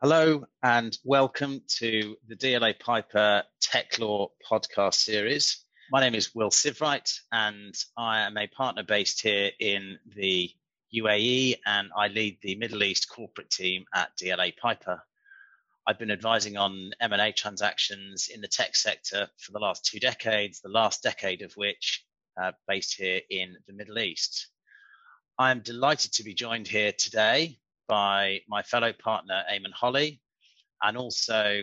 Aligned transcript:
Hello 0.00 0.46
and 0.62 0.96
welcome 1.02 1.60
to 1.66 2.16
the 2.28 2.36
DLA 2.36 2.78
Piper 2.78 3.42
Tech 3.60 3.98
Law 3.98 4.28
podcast 4.48 4.94
series. 4.94 5.64
My 5.90 5.98
name 5.98 6.14
is 6.14 6.32
Will 6.36 6.50
Sivewright 6.50 7.18
and 7.32 7.74
I 7.96 8.20
am 8.20 8.38
a 8.38 8.46
partner 8.46 8.84
based 8.84 9.20
here 9.20 9.50
in 9.58 9.98
the 10.14 10.52
UAE 10.94 11.56
and 11.66 11.88
I 11.96 12.06
lead 12.06 12.38
the 12.42 12.54
Middle 12.54 12.84
East 12.84 13.08
corporate 13.08 13.50
team 13.50 13.86
at 13.92 14.16
DLA 14.16 14.56
Piper. 14.56 15.02
I've 15.84 15.98
been 15.98 16.12
advising 16.12 16.56
on 16.56 16.92
M&A 17.00 17.32
transactions 17.32 18.28
in 18.32 18.40
the 18.40 18.46
tech 18.46 18.76
sector 18.76 19.28
for 19.36 19.50
the 19.50 19.58
last 19.58 19.84
two 19.84 19.98
decades, 19.98 20.60
the 20.60 20.68
last 20.68 21.02
decade 21.02 21.42
of 21.42 21.52
which 21.54 22.04
uh, 22.40 22.52
based 22.68 22.94
here 22.94 23.22
in 23.30 23.56
the 23.66 23.72
Middle 23.72 23.98
East. 23.98 24.46
I 25.40 25.50
am 25.50 25.58
delighted 25.58 26.12
to 26.12 26.22
be 26.22 26.34
joined 26.34 26.68
here 26.68 26.92
today 26.92 27.58
by 27.88 28.40
my 28.48 28.62
fellow 28.62 28.92
partner, 28.92 29.42
Eamon 29.50 29.72
Holley, 29.72 30.20
and 30.82 30.96
also 30.96 31.62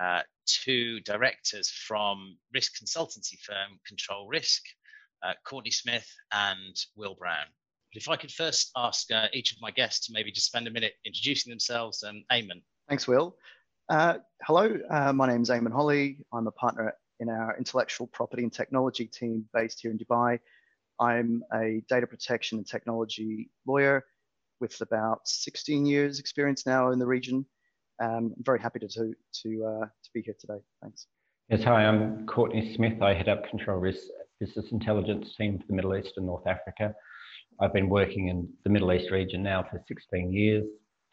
uh, 0.00 0.20
two 0.46 1.00
directors 1.00 1.70
from 1.70 2.38
risk 2.54 2.80
consultancy 2.82 3.38
firm 3.40 3.78
Control 3.86 4.28
Risk, 4.28 4.62
uh, 5.24 5.32
Courtney 5.44 5.70
Smith 5.70 6.08
and 6.32 6.76
Will 6.96 7.14
Brown. 7.14 7.46
If 7.92 8.08
I 8.08 8.16
could 8.16 8.32
first 8.32 8.70
ask 8.76 9.10
uh, 9.10 9.26
each 9.32 9.52
of 9.52 9.58
my 9.60 9.70
guests 9.70 10.06
to 10.06 10.12
maybe 10.12 10.30
just 10.30 10.46
spend 10.46 10.66
a 10.68 10.70
minute 10.70 10.94
introducing 11.04 11.50
themselves, 11.50 12.02
and 12.02 12.24
Eamon. 12.32 12.62
Thanks, 12.88 13.08
Will. 13.08 13.36
Uh, 13.88 14.18
hello, 14.42 14.78
uh, 14.90 15.12
my 15.12 15.26
name 15.26 15.42
is 15.42 15.50
Eamon 15.50 15.72
Holley. 15.72 16.18
I'm 16.32 16.46
a 16.46 16.52
partner 16.52 16.94
in 17.20 17.28
our 17.28 17.56
intellectual 17.56 18.06
property 18.08 18.42
and 18.42 18.52
technology 18.52 19.06
team 19.06 19.48
based 19.54 19.80
here 19.80 19.90
in 19.90 19.98
Dubai. 19.98 20.38
I'm 21.00 21.42
a 21.54 21.82
data 21.88 22.06
protection 22.06 22.58
and 22.58 22.66
technology 22.66 23.50
lawyer 23.66 24.04
with 24.60 24.80
about 24.80 25.20
16 25.26 25.86
years 25.86 26.18
experience 26.18 26.66
now 26.66 26.90
in 26.90 26.98
the 26.98 27.06
region. 27.06 27.44
Um, 28.02 28.34
I'm 28.36 28.44
very 28.44 28.60
happy 28.60 28.78
to, 28.80 28.88
to, 28.88 29.14
to, 29.42 29.64
uh, 29.64 29.86
to 29.86 30.10
be 30.12 30.22
here 30.22 30.34
today. 30.38 30.60
Thanks. 30.82 31.06
Yes, 31.48 31.62
hi, 31.62 31.84
I'm 31.84 32.26
Courtney 32.26 32.74
Smith. 32.74 33.00
I 33.00 33.14
head 33.14 33.28
up 33.28 33.48
Control 33.48 33.78
Risk 33.78 34.00
Business 34.40 34.66
Intelligence 34.72 35.34
team 35.38 35.58
for 35.58 35.64
the 35.68 35.74
Middle 35.74 35.96
East 35.96 36.14
and 36.16 36.26
North 36.26 36.46
Africa. 36.46 36.92
I've 37.60 37.72
been 37.72 37.88
working 37.88 38.28
in 38.28 38.48
the 38.64 38.70
Middle 38.70 38.92
East 38.92 39.10
region 39.10 39.42
now 39.42 39.64
for 39.70 39.80
16 39.88 40.32
years, 40.32 40.64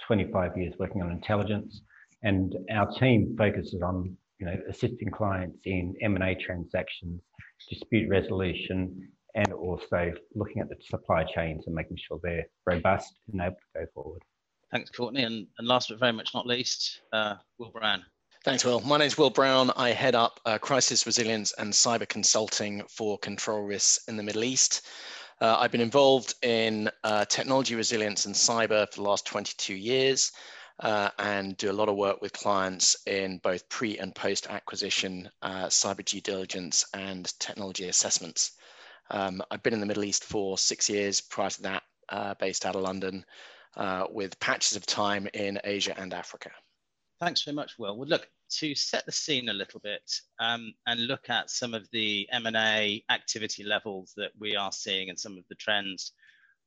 25 0.08 0.58
years 0.58 0.74
working 0.80 1.02
on 1.02 1.12
intelligence, 1.12 1.82
and 2.24 2.56
our 2.72 2.92
team 3.00 3.36
focuses 3.38 3.82
on 3.82 4.18
you 4.40 4.46
know 4.46 4.56
assisting 4.70 5.10
clients 5.10 5.58
in 5.66 5.94
M&A 6.02 6.36
transactions, 6.36 7.22
dispute 7.70 8.10
resolution, 8.10 9.08
and 9.36 9.52
also 9.52 10.12
looking 10.36 10.62
at 10.62 10.70
the 10.70 10.76
supply 10.90 11.24
chains 11.24 11.64
and 11.66 11.76
making 11.76 11.98
sure 11.98 12.20
they're 12.22 12.46
robust 12.66 13.20
and 13.32 13.42
able 13.42 13.56
to 13.56 13.80
go 13.80 13.86
forward. 13.94 14.22
Thanks, 14.72 14.90
Courtney. 14.90 15.24
And, 15.24 15.48
and 15.58 15.68
last 15.68 15.90
but 15.90 16.00
very 16.00 16.14
much 16.14 16.34
not 16.34 16.48
least, 16.48 17.02
uh, 17.12 17.36
Will 17.60 17.72
Brown. 17.72 18.04
Thanks, 18.44 18.66
Will. 18.66 18.82
My 18.82 18.98
name 18.98 19.08
is 19.08 19.18
Will 19.18 19.30
Brown. 19.30 19.72
I 19.78 19.92
head 19.92 20.16
up 20.16 20.40
uh, 20.46 20.58
crisis 20.58 21.06
resilience 21.06 21.54
and 21.58 21.72
cyber 21.72 22.08
consulting 22.08 22.84
for 22.90 23.18
control 23.20 23.62
risks 23.62 24.04
in 24.08 24.18
the 24.18 24.24
Middle 24.24 24.44
East. 24.44 24.88
Uh, 25.40 25.58
I've 25.60 25.72
been 25.72 25.82
involved 25.82 26.36
in 26.42 26.90
uh, 27.04 27.26
technology 27.26 27.76
resilience 27.76 28.26
and 28.26 28.36
cyber 28.36 28.88
for 28.92 29.02
the 29.02 29.08
last 29.08 29.26
22 29.26 29.74
years 29.74 30.32
uh, 30.80 31.10
and 31.20 31.56
do 31.58 31.72
a 31.72 31.74
lot 31.74 31.90
of 31.90 31.96
work 31.96 32.22
with 32.22 32.34
clients 32.34 32.98
in 33.08 33.38
both 33.40 33.68
pre 33.70 33.98
and 33.98 34.14
post 34.14 34.48
acquisition 34.50 35.30
uh, 35.42 35.66
cyber 35.68 36.04
due 36.04 36.22
diligence 36.22 36.86
and 36.94 37.34
technology 37.40 37.88
assessments. 37.88 38.54
Um, 39.12 39.42
I've 39.52 39.64
been 39.64 39.74
in 39.74 39.80
the 39.80 39.86
Middle 39.86 40.04
East 40.04 40.24
for 40.24 40.58
six 40.58 40.90
years. 40.90 41.22
Prior 41.22 41.50
to 41.50 41.62
that, 41.64 41.84
uh, 42.10 42.34
based 42.40 42.66
out 42.66 42.76
of 42.76 42.82
London, 42.82 43.26
uh, 43.76 44.06
with 44.10 44.40
patches 44.40 44.78
of 44.78 44.86
time 44.86 45.28
in 45.34 45.60
Asia 45.64 45.98
and 45.98 46.14
Africa. 46.14 46.52
Thanks 47.20 47.44
very 47.44 47.56
much, 47.56 47.78
Will. 47.78 47.98
Well, 47.98 48.08
look 48.08 48.28
to 48.60 48.76
set 48.76 49.06
the 49.06 49.12
scene 49.12 49.50
a 49.50 49.54
little 49.54 49.80
bit 49.80 50.12
um, 50.40 50.74
and 50.86 51.08
look 51.08 51.30
at 51.30 51.50
some 51.50 51.74
of 51.74 51.88
the 51.92 52.28
M&A 52.32 53.04
activity 53.10 53.64
levels 53.64 54.14
that 54.18 54.32
we 54.40 54.56
are 54.56 54.72
seeing 54.72 55.10
and 55.10 55.20
some 55.20 55.38
of 55.38 55.44
the 55.50 55.56
trends. 55.56 56.12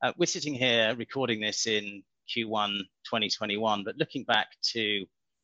Uh, 0.03 0.13
we're 0.17 0.27
sitting 0.27 0.55
here 0.55 0.95
recording 0.97 1.41
this 1.41 1.67
in 1.67 2.03
Q1 2.35 2.79
2021, 3.05 3.85
but 3.85 3.97
looking 3.99 4.25
back 4.25 4.49
to 4.73 5.01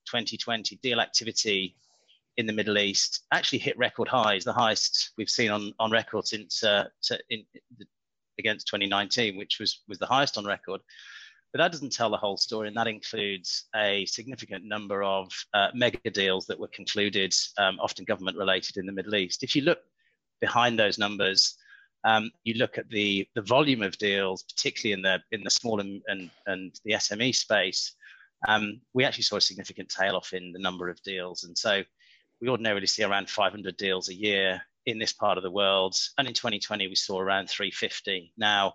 2020, 0.06 0.76
deal 0.82 1.00
activity 1.00 1.76
in 2.36 2.46
the 2.46 2.52
Middle 2.52 2.78
East 2.78 3.24
actually 3.32 3.58
hit 3.58 3.76
record 3.78 4.08
highs, 4.08 4.44
the 4.44 4.52
highest 4.52 5.12
we've 5.18 5.28
seen 5.28 5.50
on, 5.50 5.72
on 5.78 5.90
record 5.90 6.26
since 6.26 6.62
uh, 6.64 6.84
in, 7.30 7.44
against 8.38 8.66
2019, 8.68 9.36
which 9.36 9.58
was, 9.60 9.82
was 9.88 9.98
the 9.98 10.06
highest 10.06 10.38
on 10.38 10.44
record. 10.44 10.80
But 11.52 11.58
that 11.58 11.72
doesn't 11.72 11.92
tell 11.92 12.08
the 12.08 12.16
whole 12.16 12.38
story, 12.38 12.68
and 12.68 12.76
that 12.78 12.86
includes 12.86 13.66
a 13.76 14.06
significant 14.06 14.64
number 14.64 15.02
of 15.02 15.30
uh, 15.52 15.68
mega 15.74 16.10
deals 16.10 16.46
that 16.46 16.58
were 16.58 16.68
concluded, 16.68 17.34
um, 17.58 17.78
often 17.78 18.06
government 18.06 18.38
related 18.38 18.78
in 18.78 18.86
the 18.86 18.92
Middle 18.92 19.14
East. 19.14 19.42
If 19.42 19.54
you 19.54 19.62
look 19.62 19.80
behind 20.40 20.78
those 20.78 20.98
numbers, 20.98 21.56
um, 22.04 22.30
you 22.44 22.54
look 22.54 22.78
at 22.78 22.88
the, 22.88 23.28
the 23.34 23.42
volume 23.42 23.82
of 23.82 23.98
deals, 23.98 24.44
particularly 24.44 24.94
in 24.94 25.02
the 25.02 25.20
in 25.30 25.44
the 25.44 25.50
small 25.50 25.80
and, 25.80 26.02
and, 26.08 26.30
and 26.46 26.74
the 26.84 26.92
SME 26.92 27.34
space, 27.34 27.94
um, 28.48 28.80
we 28.94 29.04
actually 29.04 29.22
saw 29.22 29.36
a 29.36 29.40
significant 29.40 29.88
tail 29.88 30.16
off 30.16 30.32
in 30.32 30.52
the 30.52 30.58
number 30.58 30.88
of 30.88 31.02
deals. 31.02 31.44
And 31.44 31.56
so 31.56 31.82
we 32.42 32.48
ordinarily 32.48 32.88
see 32.88 33.04
around 33.04 33.30
500 33.30 33.76
deals 33.76 34.08
a 34.08 34.14
year 34.14 34.60
in 34.86 34.98
this 34.98 35.12
part 35.12 35.38
of 35.38 35.44
the 35.44 35.50
world. 35.50 35.94
And 36.18 36.26
in 36.26 36.34
2020, 36.34 36.88
we 36.88 36.96
saw 36.96 37.20
around 37.20 37.48
350. 37.48 38.32
Now, 38.36 38.74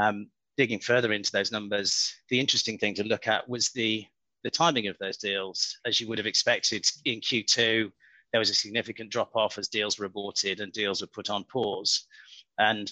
um, 0.00 0.30
digging 0.56 0.80
further 0.80 1.12
into 1.12 1.30
those 1.30 1.52
numbers, 1.52 2.14
the 2.30 2.40
interesting 2.40 2.78
thing 2.78 2.94
to 2.94 3.04
look 3.04 3.28
at 3.28 3.46
was 3.46 3.68
the, 3.72 4.06
the 4.44 4.50
timing 4.50 4.88
of 4.88 4.96
those 4.98 5.18
deals. 5.18 5.76
As 5.84 6.00
you 6.00 6.08
would 6.08 6.16
have 6.16 6.26
expected 6.26 6.86
in 7.04 7.20
Q2, 7.20 7.92
there 8.32 8.38
was 8.38 8.50
a 8.50 8.54
significant 8.54 9.10
drop 9.10 9.36
off 9.36 9.58
as 9.58 9.68
deals 9.68 9.98
were 9.98 10.06
aborted 10.06 10.60
and 10.60 10.72
deals 10.72 11.02
were 11.02 11.06
put 11.08 11.28
on 11.28 11.44
pause. 11.44 12.06
And 12.58 12.90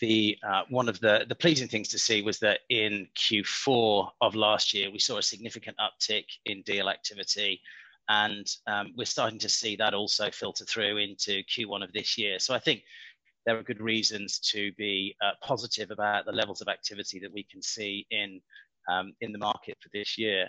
the 0.00 0.38
uh, 0.46 0.62
one 0.70 0.88
of 0.88 0.98
the, 1.00 1.26
the 1.28 1.34
pleasing 1.34 1.68
things 1.68 1.88
to 1.88 1.98
see 1.98 2.22
was 2.22 2.38
that 2.38 2.60
in 2.70 3.08
Q4 3.14 4.08
of 4.22 4.34
last 4.34 4.72
year, 4.72 4.90
we 4.90 4.98
saw 4.98 5.18
a 5.18 5.22
significant 5.22 5.76
uptick 5.76 6.24
in 6.46 6.62
deal 6.62 6.88
activity 6.88 7.60
and 8.08 8.46
um, 8.66 8.92
we're 8.96 9.04
starting 9.04 9.38
to 9.38 9.48
see 9.48 9.76
that 9.76 9.94
also 9.94 10.30
filter 10.30 10.64
through 10.64 10.98
into 10.98 11.42
Q1 11.44 11.84
of 11.84 11.92
this 11.92 12.18
year. 12.18 12.38
So 12.38 12.54
I 12.54 12.58
think 12.58 12.82
there 13.46 13.56
are 13.58 13.62
good 13.62 13.80
reasons 13.80 14.38
to 14.38 14.72
be 14.72 15.16
uh, 15.24 15.32
positive 15.42 15.90
about 15.90 16.26
the 16.26 16.32
levels 16.32 16.60
of 16.60 16.68
activity 16.68 17.18
that 17.20 17.32
we 17.32 17.44
can 17.44 17.62
see 17.62 18.06
in 18.10 18.40
um, 18.88 19.12
in 19.20 19.32
the 19.32 19.38
market 19.38 19.76
for 19.80 19.88
this 19.92 20.18
year. 20.18 20.48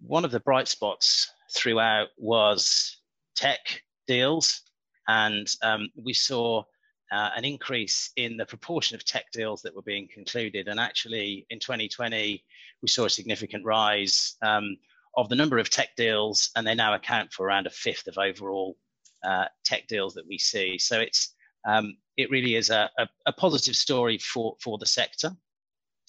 One 0.00 0.24
of 0.24 0.30
the 0.30 0.40
bright 0.40 0.68
spots 0.68 1.30
throughout 1.54 2.08
was 2.18 2.98
tech 3.36 3.82
deals, 4.06 4.62
and 5.08 5.48
um, 5.62 5.88
we 5.96 6.12
saw 6.12 6.64
uh, 7.12 7.30
an 7.36 7.44
increase 7.44 8.10
in 8.16 8.36
the 8.36 8.46
proportion 8.46 8.94
of 8.94 9.04
tech 9.04 9.30
deals 9.32 9.62
that 9.62 9.74
were 9.74 9.82
being 9.82 10.08
concluded. 10.12 10.68
And 10.68 10.80
actually, 10.80 11.46
in 11.50 11.60
2020, 11.60 12.44
we 12.82 12.88
saw 12.88 13.04
a 13.04 13.10
significant 13.10 13.64
rise. 13.64 14.36
Um, 14.42 14.76
of 15.16 15.28
the 15.28 15.36
number 15.36 15.58
of 15.58 15.70
tech 15.70 15.96
deals, 15.96 16.50
and 16.56 16.66
they 16.66 16.74
now 16.74 16.94
account 16.94 17.32
for 17.32 17.46
around 17.46 17.66
a 17.66 17.70
fifth 17.70 18.06
of 18.06 18.18
overall 18.18 18.76
uh, 19.24 19.46
tech 19.64 19.86
deals 19.88 20.14
that 20.14 20.26
we 20.28 20.38
see. 20.38 20.78
So 20.78 21.00
it's 21.00 21.34
um, 21.66 21.96
it 22.16 22.30
really 22.30 22.54
is 22.54 22.70
a, 22.70 22.88
a, 22.98 23.08
a, 23.26 23.32
positive 23.32 23.74
story 23.74 24.18
for 24.18 24.56
for 24.60 24.78
the 24.78 24.86
sector. 24.86 25.32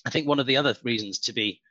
I 0.06 0.09
think 0.09 0.28
one 0.28 0.40
of 0.40 0.45
the 0.45 0.57
other 0.57 0.75
reasons 0.84 1.19
to 1.19 1.34
be 1.34 1.62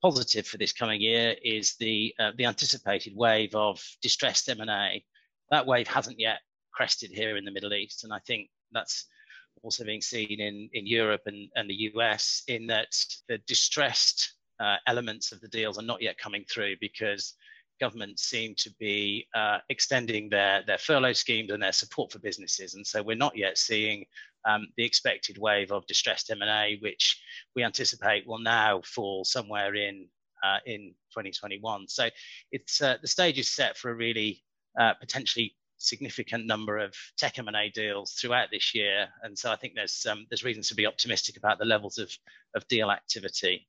positive 0.00 0.46
for 0.46 0.58
this 0.58 0.72
coming 0.72 1.00
year 1.00 1.34
is 1.42 1.74
the 1.80 2.14
uh, 2.20 2.32
the 2.36 2.46
anticipated 2.46 3.14
wave 3.16 3.54
of 3.54 3.82
distressed 4.00 4.48
M&A. 4.48 5.04
That 5.50 5.66
wave 5.66 5.88
hasn't 5.88 6.20
yet 6.20 6.38
crested 6.72 7.10
here 7.10 7.36
in 7.36 7.44
the 7.44 7.50
Middle 7.50 7.74
East, 7.74 8.04
and 8.04 8.12
I 8.12 8.18
think 8.20 8.48
that's 8.70 9.06
also 9.62 9.84
being 9.84 10.00
seen 10.02 10.40
in 10.40 10.68
in 10.72 10.86
Europe 10.86 11.22
and, 11.26 11.48
and 11.54 11.68
the 11.68 11.90
US 11.94 12.42
in 12.48 12.66
that 12.68 12.94
the 13.28 13.38
distressed 13.46 14.34
uh, 14.62 14.76
elements 14.86 15.32
of 15.32 15.40
the 15.40 15.48
deals 15.48 15.78
are 15.78 15.82
not 15.82 16.00
yet 16.00 16.18
coming 16.18 16.44
through 16.48 16.76
because 16.80 17.34
governments 17.80 18.22
seem 18.22 18.54
to 18.56 18.70
be 18.78 19.26
uh, 19.34 19.58
extending 19.68 20.28
their, 20.28 20.62
their 20.66 20.78
furlough 20.78 21.12
schemes 21.12 21.50
and 21.50 21.62
their 21.62 21.72
support 21.72 22.12
for 22.12 22.20
businesses. 22.20 22.74
And 22.74 22.86
so 22.86 23.02
we're 23.02 23.16
not 23.16 23.36
yet 23.36 23.58
seeing 23.58 24.04
um, 24.44 24.68
the 24.76 24.84
expected 24.84 25.36
wave 25.36 25.72
of 25.72 25.86
distressed 25.86 26.30
M&A, 26.30 26.78
which 26.80 27.20
we 27.56 27.64
anticipate 27.64 28.26
will 28.26 28.38
now 28.38 28.82
fall 28.84 29.24
somewhere 29.24 29.74
in, 29.74 30.06
uh, 30.44 30.58
in 30.64 30.94
2021. 31.10 31.88
So 31.88 32.08
it's, 32.52 32.80
uh, 32.80 32.98
the 33.02 33.08
stage 33.08 33.38
is 33.40 33.50
set 33.50 33.76
for 33.76 33.90
a 33.90 33.96
really 33.96 34.44
uh, 34.78 34.94
potentially 34.94 35.56
significant 35.78 36.46
number 36.46 36.78
of 36.78 36.94
tech 37.18 37.36
M&A 37.38 37.68
deals 37.70 38.12
throughout 38.12 38.48
this 38.52 38.76
year. 38.76 39.08
And 39.24 39.36
so 39.36 39.50
I 39.50 39.56
think 39.56 39.74
there's, 39.74 40.06
um, 40.08 40.26
there's 40.30 40.44
reasons 40.44 40.68
to 40.68 40.76
be 40.76 40.86
optimistic 40.86 41.36
about 41.36 41.58
the 41.58 41.64
levels 41.64 41.98
of, 41.98 42.16
of 42.54 42.66
deal 42.68 42.92
activity. 42.92 43.66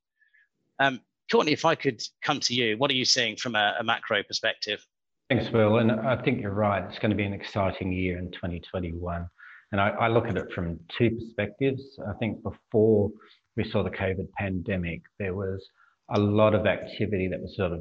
Um, 0.78 1.00
Courtney, 1.30 1.52
if 1.52 1.64
I 1.64 1.74
could 1.74 2.02
come 2.22 2.40
to 2.40 2.54
you, 2.54 2.76
what 2.78 2.90
are 2.90 2.94
you 2.94 3.04
seeing 3.04 3.36
from 3.36 3.54
a, 3.54 3.76
a 3.80 3.84
macro 3.84 4.22
perspective? 4.22 4.84
Thanks, 5.30 5.50
Will. 5.50 5.78
And 5.78 5.90
I 5.90 6.20
think 6.22 6.40
you're 6.40 6.52
right. 6.52 6.84
It's 6.84 6.98
going 6.98 7.10
to 7.10 7.16
be 7.16 7.24
an 7.24 7.32
exciting 7.32 7.92
year 7.92 8.18
in 8.18 8.30
2021. 8.32 9.26
And 9.72 9.80
I, 9.80 9.88
I, 9.88 10.08
look 10.08 10.26
at 10.26 10.36
it 10.36 10.52
from 10.52 10.78
two 10.96 11.10
perspectives. 11.10 11.98
I 12.08 12.12
think 12.18 12.42
before 12.42 13.10
we 13.56 13.64
saw 13.64 13.82
the 13.82 13.90
COVID 13.90 14.30
pandemic, 14.38 15.00
there 15.18 15.34
was 15.34 15.66
a 16.10 16.20
lot 16.20 16.54
of 16.54 16.66
activity 16.66 17.26
that 17.28 17.40
was 17.40 17.56
sort 17.56 17.72
of 17.72 17.80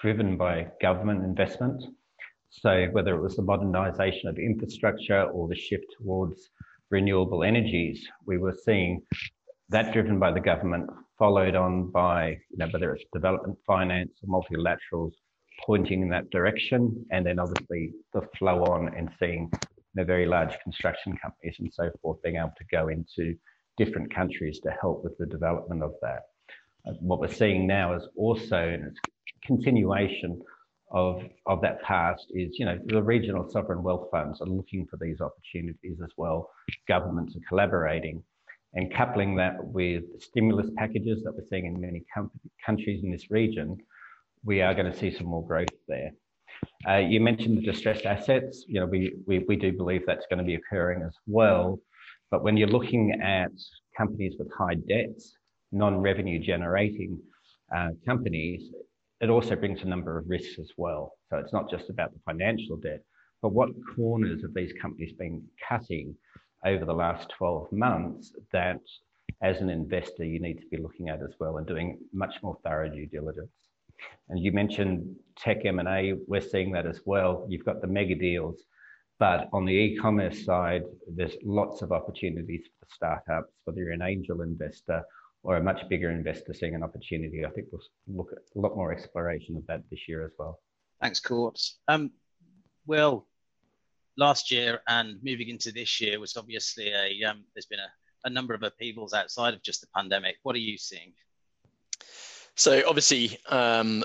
driven 0.00 0.36
by 0.36 0.68
government 0.80 1.24
investment. 1.24 1.82
So 2.50 2.86
whether 2.92 3.16
it 3.16 3.22
was 3.22 3.36
the 3.36 3.42
modernisation 3.42 4.28
of 4.28 4.38
infrastructure 4.38 5.22
or 5.22 5.48
the 5.48 5.56
shift 5.56 5.86
towards 5.98 6.50
renewable 6.90 7.42
energies, 7.42 8.06
we 8.26 8.38
were 8.38 8.56
seeing 8.64 9.02
that 9.70 9.92
driven 9.92 10.18
by 10.18 10.30
the 10.30 10.40
government, 10.40 10.90
followed 11.18 11.54
on 11.54 11.90
by 11.90 12.30
you 12.50 12.58
know, 12.58 12.66
whether 12.68 12.94
it's 12.94 13.04
development 13.12 13.58
finance 13.66 14.12
or 14.22 14.42
multilaterals 14.42 15.12
pointing 15.64 16.02
in 16.02 16.08
that 16.10 16.30
direction, 16.30 17.06
and 17.10 17.24
then 17.24 17.38
obviously 17.38 17.92
the 18.12 18.22
flow 18.38 18.64
on 18.64 18.94
and 18.96 19.08
seeing 19.18 19.50
you 19.52 19.58
know, 19.94 20.04
very 20.04 20.26
large 20.26 20.58
construction 20.62 21.16
companies 21.16 21.56
and 21.60 21.72
so 21.72 21.90
forth 22.02 22.20
being 22.22 22.36
able 22.36 22.52
to 22.58 22.64
go 22.70 22.88
into 22.88 23.34
different 23.76 24.12
countries 24.14 24.60
to 24.60 24.70
help 24.80 25.02
with 25.04 25.16
the 25.18 25.26
development 25.26 25.82
of 25.82 25.92
that. 26.02 26.22
Uh, 26.86 26.92
what 27.00 27.20
we're 27.20 27.28
seeing 27.28 27.66
now 27.66 27.94
is 27.94 28.06
also, 28.16 28.56
and 28.56 28.84
it's 28.84 29.00
continuation 29.44 30.40
of, 30.90 31.22
of 31.46 31.60
that 31.60 31.82
past 31.82 32.26
is, 32.30 32.56
you 32.58 32.64
know, 32.64 32.78
the 32.86 33.02
regional 33.02 33.48
sovereign 33.50 33.82
wealth 33.82 34.08
funds 34.10 34.40
are 34.40 34.46
looking 34.46 34.86
for 34.86 34.96
these 35.00 35.20
opportunities 35.20 35.98
as 36.02 36.10
well. 36.16 36.50
Governments 36.86 37.34
are 37.36 37.48
collaborating 37.48 38.22
and 38.74 38.92
coupling 38.92 39.36
that 39.36 39.56
with 39.62 40.04
stimulus 40.20 40.68
packages 40.76 41.22
that 41.22 41.32
we're 41.34 41.46
seeing 41.48 41.66
in 41.66 41.80
many 41.80 42.04
countries 42.64 43.02
in 43.04 43.10
this 43.10 43.30
region, 43.30 43.76
we 44.44 44.60
are 44.60 44.74
going 44.74 44.90
to 44.90 44.98
see 44.98 45.10
some 45.10 45.26
more 45.26 45.46
growth 45.46 45.68
there. 45.88 46.10
Uh, 46.88 46.96
you 46.96 47.20
mentioned 47.20 47.56
the 47.56 47.62
distressed 47.62 48.04
assets. 48.04 48.64
You 48.66 48.80
know, 48.80 48.86
we, 48.86 49.14
we, 49.26 49.40
we 49.40 49.56
do 49.56 49.72
believe 49.72 50.02
that's 50.06 50.26
going 50.28 50.38
to 50.38 50.44
be 50.44 50.54
occurring 50.54 51.02
as 51.02 51.14
well. 51.26 51.78
But 52.30 52.42
when 52.42 52.56
you're 52.56 52.68
looking 52.68 53.20
at 53.22 53.52
companies 53.96 54.34
with 54.38 54.48
high 54.52 54.74
debts, 54.74 55.36
non-revenue 55.72 56.38
generating 56.40 57.18
uh, 57.74 57.90
companies, 58.04 58.70
it 59.20 59.30
also 59.30 59.56
brings 59.56 59.82
a 59.82 59.86
number 59.86 60.18
of 60.18 60.28
risks 60.28 60.58
as 60.58 60.70
well. 60.76 61.12
So 61.30 61.38
it's 61.38 61.52
not 61.52 61.70
just 61.70 61.90
about 61.90 62.12
the 62.12 62.20
financial 62.26 62.76
debt, 62.76 63.00
but 63.40 63.52
what 63.52 63.70
corners 63.94 64.42
have 64.42 64.54
these 64.54 64.72
companies 64.80 65.12
been 65.12 65.42
cutting 65.68 66.14
over 66.64 66.84
the 66.84 66.92
last 66.92 67.28
12 67.36 67.72
months 67.72 68.32
that 68.52 68.80
as 69.42 69.60
an 69.60 69.70
investor 69.70 70.24
you 70.24 70.40
need 70.40 70.60
to 70.60 70.66
be 70.68 70.76
looking 70.76 71.08
at 71.08 71.20
as 71.22 71.34
well 71.38 71.58
and 71.58 71.66
doing 71.66 71.98
much 72.12 72.34
more 72.42 72.58
thorough 72.64 72.88
due 72.88 73.06
diligence. 73.06 73.50
And 74.28 74.40
you 74.42 74.52
mentioned 74.52 75.16
tech 75.38 75.64
M&A, 75.64 76.14
we're 76.26 76.40
seeing 76.40 76.72
that 76.72 76.86
as 76.86 77.00
well. 77.04 77.46
You've 77.48 77.64
got 77.64 77.80
the 77.80 77.86
mega 77.86 78.14
deals, 78.14 78.64
but 79.18 79.48
on 79.52 79.64
the 79.64 79.72
e-commerce 79.72 80.44
side, 80.44 80.82
there's 81.06 81.36
lots 81.44 81.82
of 81.82 81.92
opportunities 81.92 82.62
for 82.64 82.86
the 82.86 82.94
startups, 82.94 83.52
whether 83.64 83.80
you're 83.80 83.92
an 83.92 84.02
angel 84.02 84.42
investor 84.42 85.02
or 85.42 85.56
a 85.56 85.62
much 85.62 85.88
bigger 85.88 86.10
investor 86.10 86.54
seeing 86.54 86.74
an 86.74 86.82
opportunity. 86.82 87.44
I 87.44 87.50
think 87.50 87.68
we'll 87.70 87.82
look 88.08 88.32
at 88.32 88.38
a 88.56 88.60
lot 88.60 88.76
more 88.76 88.92
exploration 88.92 89.56
of 89.56 89.66
that 89.66 89.82
this 89.90 90.08
year 90.08 90.24
as 90.24 90.32
well. 90.38 90.58
Thanks, 91.00 91.20
Court. 91.20 91.60
Um, 91.86 92.10
well, 92.86 93.26
last 94.16 94.50
year 94.50 94.80
and 94.88 95.18
moving 95.22 95.48
into 95.48 95.72
this 95.72 96.00
year 96.00 96.20
was 96.20 96.36
obviously 96.36 96.92
a 96.92 97.24
um, 97.28 97.44
there's 97.54 97.66
been 97.66 97.80
a, 97.80 98.26
a 98.26 98.30
number 98.30 98.54
of 98.54 98.62
upheavals 98.62 99.14
outside 99.14 99.54
of 99.54 99.62
just 99.62 99.80
the 99.80 99.86
pandemic. 99.94 100.36
What 100.42 100.54
are 100.54 100.60
you 100.60 100.78
seeing? 100.78 101.12
So 102.56 102.82
obviously, 102.86 103.38
um, 103.48 104.04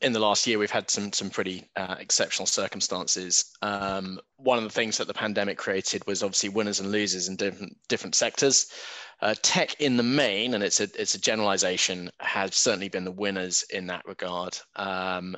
in 0.00 0.12
the 0.12 0.18
last 0.18 0.46
year, 0.46 0.58
we've 0.58 0.70
had 0.70 0.90
some 0.90 1.12
some 1.12 1.30
pretty 1.30 1.68
uh, 1.76 1.96
exceptional 1.98 2.46
circumstances. 2.46 3.52
Um, 3.62 4.20
one 4.36 4.58
of 4.58 4.64
the 4.64 4.70
things 4.70 4.98
that 4.98 5.06
the 5.06 5.14
pandemic 5.14 5.58
created 5.58 6.06
was 6.06 6.22
obviously 6.22 6.48
winners 6.48 6.80
and 6.80 6.90
losers 6.90 7.28
in 7.28 7.36
different 7.36 7.76
different 7.88 8.14
sectors. 8.14 8.72
Uh, 9.20 9.36
tech, 9.42 9.80
in 9.80 9.96
the 9.96 10.02
main, 10.02 10.54
and 10.54 10.64
it's 10.64 10.80
a 10.80 10.88
it's 11.00 11.14
a 11.14 11.20
generalization, 11.20 12.10
has 12.18 12.56
certainly 12.56 12.88
been 12.88 13.04
the 13.04 13.12
winners 13.12 13.62
in 13.70 13.86
that 13.86 14.04
regard. 14.04 14.58
Um, 14.74 15.36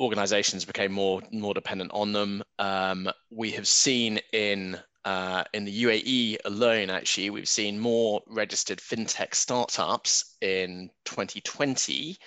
organizations 0.00 0.64
became 0.64 0.92
more 0.92 1.22
more 1.32 1.54
dependent 1.54 1.90
on 1.92 2.12
them. 2.12 2.42
Um, 2.58 3.10
we 3.30 3.50
have 3.52 3.68
seen 3.68 4.20
in 4.32 4.78
uh, 5.04 5.44
in 5.54 5.64
the 5.64 5.84
UAE 5.84 6.36
alone, 6.44 6.90
actually, 6.90 7.30
we've 7.30 7.48
seen 7.48 7.78
more 7.78 8.20
registered 8.26 8.78
fintech 8.78 9.34
startups 9.34 10.36
in 10.42 10.90
2020 11.06 12.18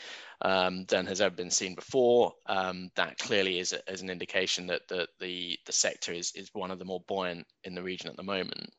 um, 0.41 0.85
than 0.85 1.05
has 1.05 1.21
ever 1.21 1.35
been 1.35 1.51
seen 1.51 1.75
before. 1.75 2.33
Um, 2.47 2.89
that 2.95 3.19
clearly 3.19 3.59
is, 3.59 3.73
a, 3.73 3.91
is, 3.91 4.01
an 4.01 4.09
indication 4.09 4.65
that 4.67 4.87
the, 4.87 5.07
the, 5.19 5.59
the 5.67 5.71
sector 5.71 6.11
is, 6.11 6.31
is 6.33 6.49
one 6.53 6.71
of 6.71 6.79
the 6.79 6.85
more 6.85 7.03
buoyant 7.07 7.45
in 7.65 7.75
the 7.75 7.83
region 7.83 8.09
at 8.09 8.17
the 8.17 8.23
moment. 8.23 8.71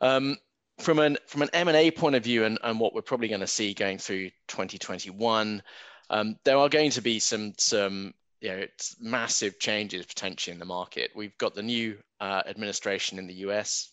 Um, 0.00 0.36
from 0.80 0.98
an 0.98 1.18
from 1.26 1.42
an 1.42 1.50
M&A 1.52 1.90
point 1.90 2.14
of 2.16 2.24
view 2.24 2.44
and, 2.44 2.58
and 2.62 2.78
what 2.78 2.94
we're 2.94 3.02
probably 3.02 3.28
going 3.28 3.40
to 3.40 3.46
see 3.46 3.74
going 3.74 3.98
through 3.98 4.30
2021, 4.48 5.62
um, 6.10 6.36
there 6.44 6.56
are 6.56 6.68
going 6.68 6.90
to 6.90 7.02
be 7.02 7.18
some 7.18 7.52
some 7.58 8.14
you 8.40 8.50
know 8.50 8.56
it's 8.56 8.96
massive 9.00 9.58
changes 9.58 10.06
potentially 10.06 10.52
in 10.52 10.58
the 10.58 10.64
market. 10.64 11.10
We've 11.14 11.36
got 11.38 11.54
the 11.54 11.62
new 11.62 11.98
uh, 12.20 12.42
administration 12.46 13.18
in 13.18 13.26
the 13.26 13.34
US, 13.34 13.90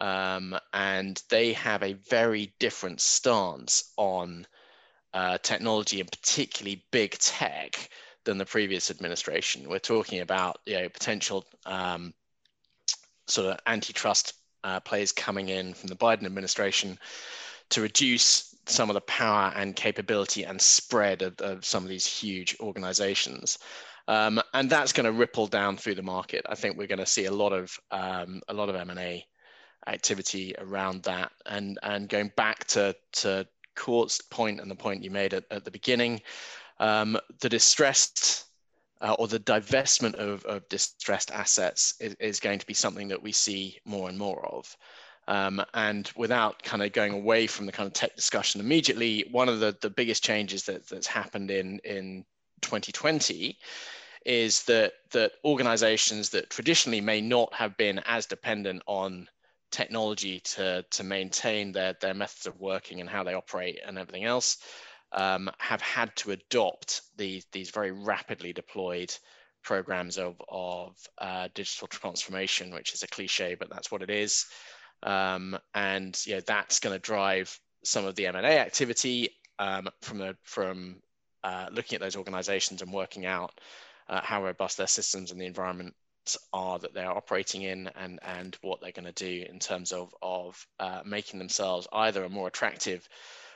um, 0.00 0.58
and 0.72 1.20
they 1.30 1.52
have 1.54 1.82
a 1.82 1.94
very 1.94 2.52
different 2.58 3.00
stance 3.00 3.92
on 3.96 4.46
uh, 5.14 5.38
technology 5.38 6.00
and 6.00 6.10
particularly 6.10 6.84
big 6.90 7.12
tech 7.18 7.88
than 8.24 8.38
the 8.38 8.44
previous 8.44 8.90
administration. 8.90 9.68
We're 9.68 9.78
talking 9.78 10.20
about 10.20 10.58
you 10.66 10.80
know 10.80 10.88
potential 10.88 11.44
um, 11.64 12.12
sort 13.26 13.48
of 13.48 13.60
antitrust 13.66 14.34
uh, 14.64 14.80
players 14.80 15.12
coming 15.12 15.48
in 15.48 15.74
from 15.74 15.88
the 15.88 15.96
Biden 15.96 16.24
administration 16.24 16.98
to 17.70 17.80
reduce 17.80 18.45
some 18.66 18.90
of 18.90 18.94
the 18.94 19.00
power 19.02 19.52
and 19.54 19.76
capability 19.76 20.44
and 20.44 20.60
spread 20.60 21.22
of, 21.22 21.40
of 21.40 21.64
some 21.64 21.82
of 21.82 21.88
these 21.88 22.06
huge 22.06 22.56
organizations. 22.60 23.58
Um, 24.08 24.40
and 24.54 24.70
that's 24.70 24.92
going 24.92 25.06
to 25.06 25.12
ripple 25.12 25.46
down 25.46 25.76
through 25.76 25.96
the 25.96 26.02
market. 26.02 26.44
I 26.48 26.54
think 26.54 26.76
we're 26.76 26.86
going 26.86 26.98
to 26.98 27.06
see 27.06 27.24
a 27.26 27.32
lot 27.32 27.52
of 27.52 27.78
um, 27.90 28.40
a 28.48 28.54
lot 28.54 28.68
of 28.68 28.76
M 28.76 28.90
and 28.90 28.98
A 28.98 29.26
activity 29.86 30.54
around 30.58 31.02
that. 31.04 31.32
And 31.46 31.78
and 31.82 32.08
going 32.08 32.32
back 32.36 32.66
to 32.68 32.94
to 33.14 33.46
Court's 33.74 34.20
point 34.20 34.60
and 34.60 34.70
the 34.70 34.76
point 34.76 35.02
you 35.02 35.10
made 35.10 35.34
at, 35.34 35.44
at 35.50 35.64
the 35.64 35.70
beginning, 35.70 36.20
um, 36.78 37.18
the 37.40 37.48
distressed 37.48 38.44
uh, 39.00 39.14
or 39.18 39.28
the 39.28 39.40
divestment 39.40 40.14
of, 40.14 40.44
of 40.46 40.66
distressed 40.68 41.30
assets 41.30 41.94
is, 42.00 42.14
is, 42.18 42.40
going 42.40 42.58
to 42.58 42.66
be 42.66 42.72
something 42.72 43.08
that 43.08 43.22
we 43.22 43.30
see 43.30 43.78
more 43.84 44.08
and 44.08 44.18
more 44.18 44.42
of. 44.46 44.74
Um, 45.28 45.62
and 45.74 46.10
without 46.16 46.62
kind 46.62 46.82
of 46.82 46.92
going 46.92 47.12
away 47.12 47.46
from 47.46 47.66
the 47.66 47.72
kind 47.72 47.86
of 47.86 47.92
tech 47.92 48.14
discussion 48.14 48.60
immediately, 48.60 49.26
one 49.32 49.48
of 49.48 49.60
the, 49.60 49.76
the 49.80 49.90
biggest 49.90 50.22
changes 50.22 50.64
that, 50.64 50.86
that's 50.86 51.06
happened 51.06 51.50
in, 51.50 51.80
in 51.80 52.24
2020 52.62 53.58
is 54.24 54.64
that 54.64 54.92
that 55.12 55.32
organizations 55.44 56.30
that 56.30 56.50
traditionally 56.50 57.00
may 57.00 57.20
not 57.20 57.52
have 57.54 57.76
been 57.76 58.00
as 58.06 58.26
dependent 58.26 58.82
on 58.86 59.28
technology 59.70 60.40
to, 60.40 60.84
to 60.90 61.04
maintain 61.04 61.72
their, 61.72 61.94
their 62.00 62.14
methods 62.14 62.46
of 62.46 62.58
working 62.60 63.00
and 63.00 63.10
how 63.10 63.22
they 63.22 63.34
operate 63.34 63.78
and 63.86 63.98
everything 63.98 64.24
else 64.24 64.58
um, 65.12 65.50
have 65.58 65.80
had 65.80 66.14
to 66.16 66.32
adopt 66.32 67.02
these, 67.16 67.46
these 67.52 67.70
very 67.70 67.92
rapidly 67.92 68.52
deployed 68.52 69.14
programs 69.62 70.18
of, 70.18 70.40
of 70.48 70.96
uh, 71.18 71.48
digital 71.54 71.88
transformation, 71.88 72.72
which 72.72 72.94
is 72.94 73.02
a 73.02 73.08
cliche, 73.08 73.56
but 73.58 73.70
that's 73.70 73.90
what 73.90 74.02
it 74.02 74.10
is. 74.10 74.46
Um, 75.02 75.58
and 75.74 76.18
that's 76.46 76.80
going 76.80 76.94
to 76.94 77.00
drive 77.00 77.58
some 77.84 78.04
of 78.04 78.14
the 78.16 78.26
M&A 78.26 78.58
activity 78.58 79.30
um, 79.58 79.88
from, 80.00 80.18
the, 80.18 80.36
from 80.42 80.96
uh, 81.44 81.66
looking 81.72 81.96
at 81.96 82.02
those 82.02 82.16
organizations 82.16 82.82
and 82.82 82.92
working 82.92 83.26
out 83.26 83.52
uh, 84.08 84.20
how 84.22 84.42
robust 84.42 84.76
their 84.76 84.86
systems 84.86 85.30
and 85.30 85.40
the 85.40 85.46
environment 85.46 85.94
are 86.52 86.78
that 86.78 86.92
they're 86.92 87.10
operating 87.10 87.62
in 87.62 87.88
and 87.94 88.18
and 88.22 88.56
what 88.62 88.80
they're 88.80 88.90
going 88.90 89.04
to 89.04 89.12
do 89.12 89.46
in 89.48 89.58
terms 89.58 89.92
of 89.92 90.12
of 90.22 90.66
uh, 90.80 91.00
making 91.04 91.38
themselves 91.38 91.86
either 91.92 92.24
a 92.24 92.28
more 92.28 92.48
attractive 92.48 93.08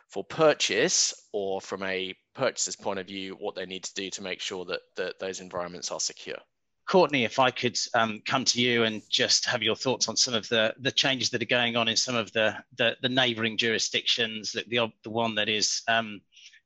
for 0.08 0.24
purchase 0.24 1.14
or 1.32 1.60
from 1.60 1.82
a 1.82 2.14
purchaser's 2.34 2.76
point 2.76 2.98
of 2.98 3.06
view 3.06 3.34
what 3.40 3.54
they 3.54 3.66
need 3.66 3.84
to 3.84 3.94
do 3.94 4.10
to 4.10 4.22
make 4.22 4.40
sure 4.40 4.64
that 4.64 4.80
that 4.96 5.18
those 5.18 5.40
environments 5.40 5.90
are 5.90 6.00
secure 6.00 6.38
Courtney, 6.90 7.22
if 7.22 7.38
I 7.38 7.52
could 7.52 7.78
um, 7.94 8.20
come 8.26 8.44
to 8.46 8.60
you 8.60 8.82
and 8.82 9.00
just 9.08 9.46
have 9.46 9.62
your 9.62 9.76
thoughts 9.76 10.08
on 10.08 10.16
some 10.16 10.34
of 10.34 10.48
the, 10.48 10.74
the 10.80 10.90
changes 10.90 11.30
that 11.30 11.40
are 11.40 11.46
going 11.46 11.76
on 11.76 11.86
in 11.86 11.96
some 11.96 12.16
of 12.16 12.32
the, 12.32 12.56
the, 12.78 12.96
the 13.00 13.08
neighbouring 13.08 13.56
jurisdictions, 13.56 14.50
the, 14.50 14.64
the, 14.66 14.92
the 15.04 15.10
one 15.10 15.36
that 15.36 15.48
is 15.48 15.82
um, 15.86 16.20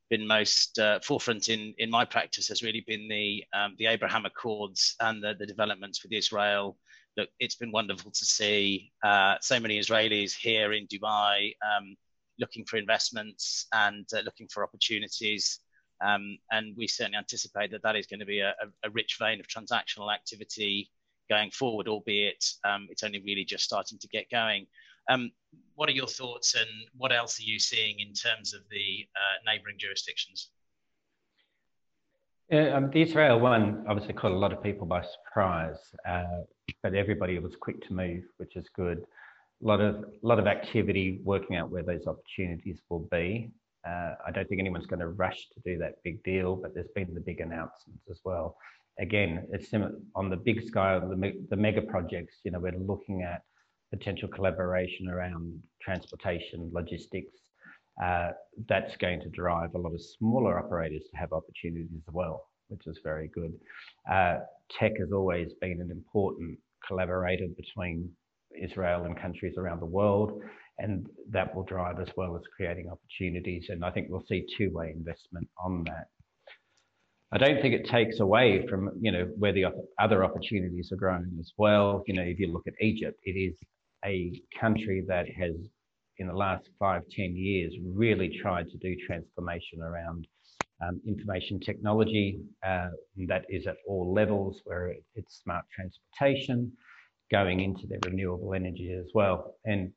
been 0.09 0.27
most 0.27 0.79
uh, 0.79 0.99
forefront 1.01 1.51
in, 1.51 1.75
in 1.77 1.91
my 1.91 2.07
practice 2.07 2.49
has 2.49 2.63
really 2.63 2.83
been 2.87 3.07
the, 3.07 3.45
um, 3.53 3.75
the 3.79 3.85
Abraham 3.85 4.25
Accords 4.25 4.97
and 5.01 5.23
the, 5.23 5.35
the 5.39 5.45
developments 5.45 6.03
with 6.03 6.11
Israel. 6.11 6.79
Look, 7.19 7.29
it's 7.39 7.57
been 7.57 7.71
wonderful 7.71 8.11
to 8.11 8.25
see 8.25 8.93
uh, 9.05 9.35
so 9.43 9.61
many 9.61 9.79
Israelis 9.79 10.35
here 10.35 10.73
in 10.73 10.87
Dubai 10.87 11.53
um, 11.77 11.97
looking 12.41 12.65
for 12.65 12.79
investments 12.79 13.67
and 13.75 14.07
uh, 14.17 14.21
looking 14.21 14.49
for 14.49 14.65
opportunities. 14.65 15.61
Um, 16.05 16.39
and 16.51 16.77
we 16.77 16.87
certainly 16.87 17.19
anticipate 17.19 17.71
that 17.71 17.83
that 17.83 17.97
is 17.97 18.07
going 18.07 18.21
to 18.21 18.27
be 18.27 18.41
a, 18.41 18.55
a, 18.85 18.91
rich 18.91 19.17
vein 19.19 19.41
of 19.41 19.47
transactional 19.47 20.13
activity 20.13 20.91
going 21.31 21.51
forward, 21.51 21.89
albeit 21.89 22.45
um, 22.65 22.89
it's 22.91 23.03
only 23.03 23.21
really 23.21 23.45
just 23.45 23.65
starting 23.65 23.99
to 23.99 24.09
get 24.09 24.31
going. 24.31 24.67
Um, 25.09 25.31
what 25.77 25.89
are 25.89 25.93
your 25.93 26.07
thoughts 26.07 26.55
and 26.55 26.69
what 26.97 27.13
else 27.13 27.41
are 27.41 27.45
you 27.45 27.59
seeing 27.59 28.01
in 28.01 28.13
terms 28.13 28.53
of 28.53 28.61
the 28.71 29.07
uh, 29.17 29.51
neighbouring 29.51 29.77
jurisdictions? 29.79 30.51
Yeah, 32.51 32.77
um, 32.77 32.91
the 32.91 33.01
Israel 33.01 33.41
one 33.41 33.85
obviously 33.89 34.13
caught 34.13 34.33
a 34.33 34.37
lot 34.37 34.53
of 34.53 34.63
people 34.63 34.87
by 34.87 35.03
surprise, 35.03 35.79
uh, 36.07 36.43
but 36.83 36.95
everybody 36.95 37.39
was 37.39 37.57
quick 37.59 37.81
to 37.89 37.95
move, 37.95 38.25
which 38.37 38.57
is 38.57 38.67
good. 38.77 38.99
A 39.63 39.67
lot 39.67 39.81
of 39.81 40.05
lot 40.21 40.39
of 40.39 40.47
activity 40.47 41.21
working 41.25 41.57
out 41.57 41.71
where 41.71 41.83
those 41.83 42.07
opportunities 42.07 42.81
will 42.91 43.09
be. 43.11 43.51
Uh, 43.87 44.15
I 44.27 44.31
don't 44.33 44.49
think 44.49 44.61
anyone's 44.61 44.87
going 44.87 45.01
to 45.01 45.09
rush 45.09 45.49
to 45.55 45.61
do 45.65 45.79
that 45.79 46.03
big 46.03 46.23
deal, 46.23 46.57
but 46.57 46.75
there's 46.75 46.89
been 46.95 47.13
the 47.15 47.21
big 47.21 47.41
announcements 47.41 48.05
as 48.11 48.21
well. 48.25 48.57
Again, 48.99 49.47
it's 49.53 49.73
on 50.15 50.31
the 50.31 50.37
big 50.37 50.67
scale, 50.67 51.01
the, 51.01 51.33
the 51.51 51.57
mega 51.57 51.83
projects. 51.83 52.37
You 52.45 52.53
know, 52.53 52.61
we're 52.61 52.79
looking 52.79 53.23
at 53.23 53.43
potential 53.93 54.29
collaboration 54.29 55.09
around 55.09 55.61
transportation, 55.83 56.71
logistics, 56.73 57.37
uh, 58.03 58.31
that's 58.69 58.97
going 58.97 59.21
to 59.21 59.29
drive 59.29 59.75
a 59.75 59.79
lot 59.79 59.95
of 59.95 60.03
smaller 60.03 60.59
operators 60.59 61.03
to 61.11 61.17
have 61.17 61.33
opportunities 61.33 61.91
as 61.95 62.13
well, 62.13 62.49
which 62.69 62.87
is 62.87 62.99
very 63.05 63.29
good. 63.29 63.53
Uh, 64.11 64.39
tech 64.79 64.93
has 64.99 65.13
always 65.13 65.53
been 65.61 65.81
an 65.81 65.91
important 65.91 66.59
collaborator 66.87 67.47
between 67.57 68.11
Israel 68.61 69.05
and 69.05 69.17
countries 69.17 69.55
around 69.59 69.81
the 69.81 69.87
world, 69.87 70.41
and 70.79 71.07
that 71.31 71.55
will 71.55 71.63
drive 71.63 72.01
as 72.01 72.09
well 72.17 72.37
as 72.37 72.43
creating 72.57 72.91
opportunities. 72.91 73.67
And 73.69 73.85
I 73.85 73.91
think 73.91 74.09
we'll 74.11 74.25
see 74.29 74.47
two-way 74.57 74.93
investment 74.97 75.49
on 75.63 75.85
that. 75.85 76.09
I 77.33 77.39
don't 77.39 77.61
think 77.61 77.75
it 77.75 77.89
takes 77.89 78.21
away 78.21 78.67
from 78.69 78.91
you 79.01 79.11
know 79.11 79.25
where 79.37 79.53
the 79.53 79.67
other 79.99 80.25
opportunities 80.25 80.93
are 80.93 80.97
growing 80.97 81.37
as 81.41 81.53
well. 81.57 82.05
You 82.07 82.15
know, 82.15 82.23
if 82.23 82.39
you 82.39 82.53
look 82.53 82.67
at 82.67 82.75
Egypt, 82.81 83.19
it 83.25 83.33
is 83.33 83.57
a 84.05 84.41
country 84.61 85.05
that 85.09 85.27
has 85.37 85.55
in 86.19 86.29
the 86.29 86.35
last 86.35 86.69
five, 86.79 87.03
ten 87.11 87.35
years, 87.35 87.75
really 87.85 88.39
tried 88.41 88.69
to 88.71 88.77
do 88.79 88.95
transformation 89.07 89.81
around 89.83 90.27
um, 90.81 91.01
information 91.07 91.59
technology. 91.59 92.39
Uh, 92.65 92.91
that 93.27 93.45
is 93.49 93.67
at 93.67 93.77
all 93.87 94.13
levels, 94.13 94.61
where 94.65 94.95
it's 95.15 95.41
smart 95.43 95.65
transportation, 95.75 96.71
going 97.31 97.61
into 97.61 97.87
their 97.87 97.99
renewable 98.05 98.55
energy 98.55 98.93
as 98.93 99.11
well. 99.15 99.57
And 99.65 99.91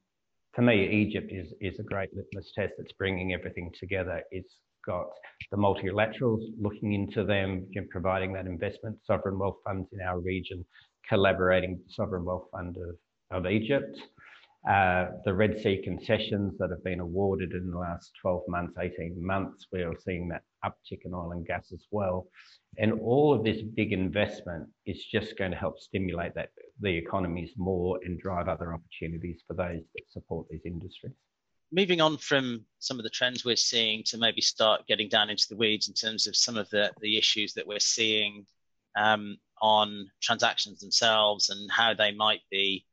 for 0.58 0.64
me, 0.64 0.90
Egypt 0.90 1.32
is, 1.32 1.54
is 1.62 1.80
a 1.80 1.84
great 1.84 2.10
litmus 2.16 2.52
test 2.56 2.74
that's 2.80 2.92
bringing 2.94 3.32
everything 3.32 3.72
together. 3.80 4.24
It's 4.32 4.56
got 4.88 5.06
the 5.52 5.58
multilaterals 5.58 6.42
looking 6.60 6.94
into 6.94 7.24
them, 7.24 7.68
providing 7.92 8.34
that 8.34 8.48
investment, 8.48 8.98
sovereign 9.06 9.38
wealth 9.38 9.58
funds 9.64 9.88
in 9.94 10.02
our 10.02 10.20
region, 10.20 10.66
collaborating 11.08 11.80
sovereign 11.88 12.26
wealth 12.26 12.48
fund 12.52 12.76
of, 12.76 13.46
of 13.46 13.52
Egypt. 13.52 14.00
Uh, 14.68 15.12
the 15.24 15.34
Red 15.34 15.58
Sea 15.62 15.82
concessions 15.82 16.58
that 16.60 16.72
have 16.72 16.84
been 16.84 17.00
awarded 17.00 17.54
in 17.54 17.72
the 17.72 17.78
last 17.78 18.12
12 18.22 18.42
months, 18.50 18.74
18 18.78 19.16
months, 19.26 19.68
we're 19.72 19.94
seeing 20.04 20.28
that 20.28 20.44
uptick 20.66 21.00
in 21.06 21.14
oil 21.14 21.32
and 21.32 21.48
gas 21.48 21.72
as 21.72 21.86
well. 21.90 22.28
And 22.78 22.92
all 23.00 23.34
of 23.34 23.46
this 23.46 23.62
big 23.62 23.94
investment 23.94 24.68
is 24.86 25.06
just 25.06 25.38
going 25.38 25.52
to 25.52 25.58
help 25.58 25.80
stimulate 25.80 26.36
that 26.36 26.50
the 26.82 26.90
economies 26.90 27.52
more 27.56 27.98
and 28.04 28.20
drive 28.20 28.50
other 28.50 28.74
opportunities 28.74 29.42
for 29.48 29.54
those 29.54 29.84
that 29.96 30.12
support 30.12 30.48
these 30.50 30.66
industries. 30.66 31.14
Moving 31.72 32.02
on 32.02 32.18
from 32.18 32.66
some 32.80 33.00
of 33.00 33.04
the 33.04 33.10
trends 33.10 33.46
we're 33.46 33.56
seeing 33.56 34.04
to 34.08 34.18
maybe 34.18 34.42
start 34.42 34.86
getting 34.86 35.08
down 35.08 35.30
into 35.30 35.46
the 35.50 35.56
weeds 35.56 35.88
in 35.88 35.94
terms 35.94 36.28
of 36.28 36.36
some 36.36 36.58
of 36.58 36.70
the, 36.72 36.92
the 37.00 37.18
issues 37.18 37.54
that 37.54 37.68
we're 37.68 37.80
seeing 37.80 38.46
um, 38.98 39.38
on 39.62 40.10
transactions 40.22 40.82
themselves 40.82 41.50
and 41.50 41.72
how 41.72 41.94
they 41.94 42.12
might 42.12 42.42
be 42.52 42.86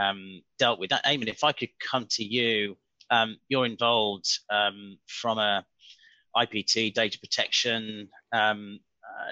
um, 0.00 0.42
dealt 0.58 0.78
with. 0.78 0.90
That. 0.90 1.04
Eamon, 1.04 1.28
if 1.28 1.44
I 1.44 1.52
could 1.52 1.70
come 1.80 2.06
to 2.10 2.24
you, 2.24 2.76
um, 3.10 3.36
you're 3.48 3.66
involved 3.66 4.28
um, 4.50 4.98
from 5.06 5.38
a 5.38 5.64
IPT 6.36 6.94
data 6.94 7.18
protection, 7.18 8.08
um, 8.32 8.78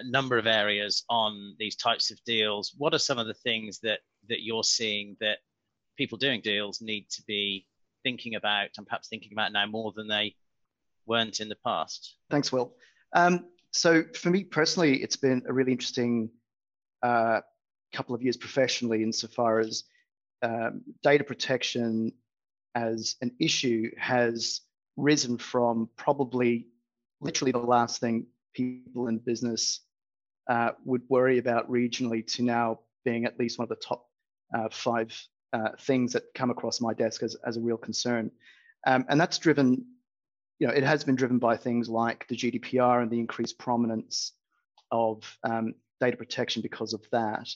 number 0.05 0.39
of 0.39 0.47
areas 0.47 1.05
on 1.09 1.55
these 1.59 1.77
types 1.77 2.11
of 2.11 2.23
deals. 2.25 2.75
What 2.77 2.95
are 2.95 2.99
some 2.99 3.19
of 3.19 3.27
the 3.27 3.35
things 3.35 3.79
that 3.81 4.01
that 4.29 4.43
you're 4.43 4.65
seeing 4.65 5.17
that 5.21 5.39
people 5.97 6.19
doing 6.19 6.41
deals 6.41 6.81
need 6.81 7.09
to 7.11 7.23
be 7.27 7.67
thinking 8.03 8.35
about 8.35 8.69
and 8.77 8.87
perhaps 8.87 9.09
thinking 9.09 9.33
about 9.33 9.53
now 9.53 9.67
more 9.67 9.93
than 9.97 10.09
they 10.09 10.35
weren't 11.07 11.41
in 11.41 11.49
the 11.49 11.57
past? 11.65 12.17
Thanks, 12.31 12.53
Will. 12.53 12.75
Um, 13.15 13.47
so 13.73 14.05
for 14.15 14.31
me 14.31 14.45
personally, 14.45 15.03
it's 15.03 15.17
been 15.17 15.43
a 15.49 15.53
really 15.53 15.73
interesting 15.73 16.31
uh, 17.03 17.41
couple 17.93 18.15
of 18.15 18.23
years 18.23 18.37
professionally 18.37 19.03
insofar 19.03 19.61
as 19.61 19.85
um, 20.43 20.83
data 21.03 21.25
protection 21.25 22.13
as 22.75 23.17
an 23.21 23.33
issue 23.41 23.91
has 23.97 24.61
risen 24.97 25.39
from 25.39 25.89
probably 25.97 26.67
literally 27.21 27.53
the 27.53 27.59
last 27.59 28.01
thing 28.01 28.27
people 28.55 29.09
in 29.09 29.19
business 29.19 29.81
uh, 30.49 30.71
would 30.85 31.03
worry 31.09 31.39
about 31.39 31.71
regionally 31.71 32.27
to 32.27 32.43
now 32.43 32.81
being 33.05 33.25
at 33.25 33.39
least 33.39 33.59
one 33.59 33.65
of 33.65 33.69
the 33.69 33.77
top 33.77 34.07
uh, 34.55 34.69
five 34.71 35.15
uh, 35.53 35.71
things 35.81 36.13
that 36.13 36.25
come 36.35 36.51
across 36.51 36.81
my 36.81 36.95
desk 36.95 37.23
as, 37.23 37.37
as 37.47 37.57
a 37.57 37.61
real 37.61 37.77
concern. 37.77 38.31
Um, 38.87 39.05
and 39.09 39.21
that's 39.21 39.39
driven, 39.39 39.85
you 40.59 40.67
know, 40.67 40.73
it 40.73 40.85
has 40.85 41.05
been 41.05 41.17
driven 41.17 41.39
by 41.39 41.57
things 41.57 41.89
like 41.89 42.27
the 42.29 42.37
GDPR 42.37 43.03
and 43.03 43.11
the 43.11 43.19
increased 43.19 43.59
prominence 43.59 44.33
of 44.91 45.39
um, 45.45 45.75
data 46.01 46.17
protection 46.17 46.63
because 46.63 46.93
of 46.93 47.03
that. 47.13 47.49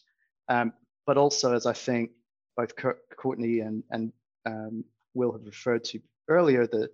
Um, 0.49 0.73
but 1.07 1.17
also, 1.17 1.55
as 1.55 1.67
I 1.67 1.73
think 1.73 2.11
both 2.57 2.73
Courtney 3.17 3.61
and, 3.61 3.83
and 3.91 4.13
um, 4.47 4.85
Will 5.15 5.33
have 5.33 5.45
referred 5.45 5.85
to 5.85 6.01
earlier, 6.29 6.67
the, 6.67 6.89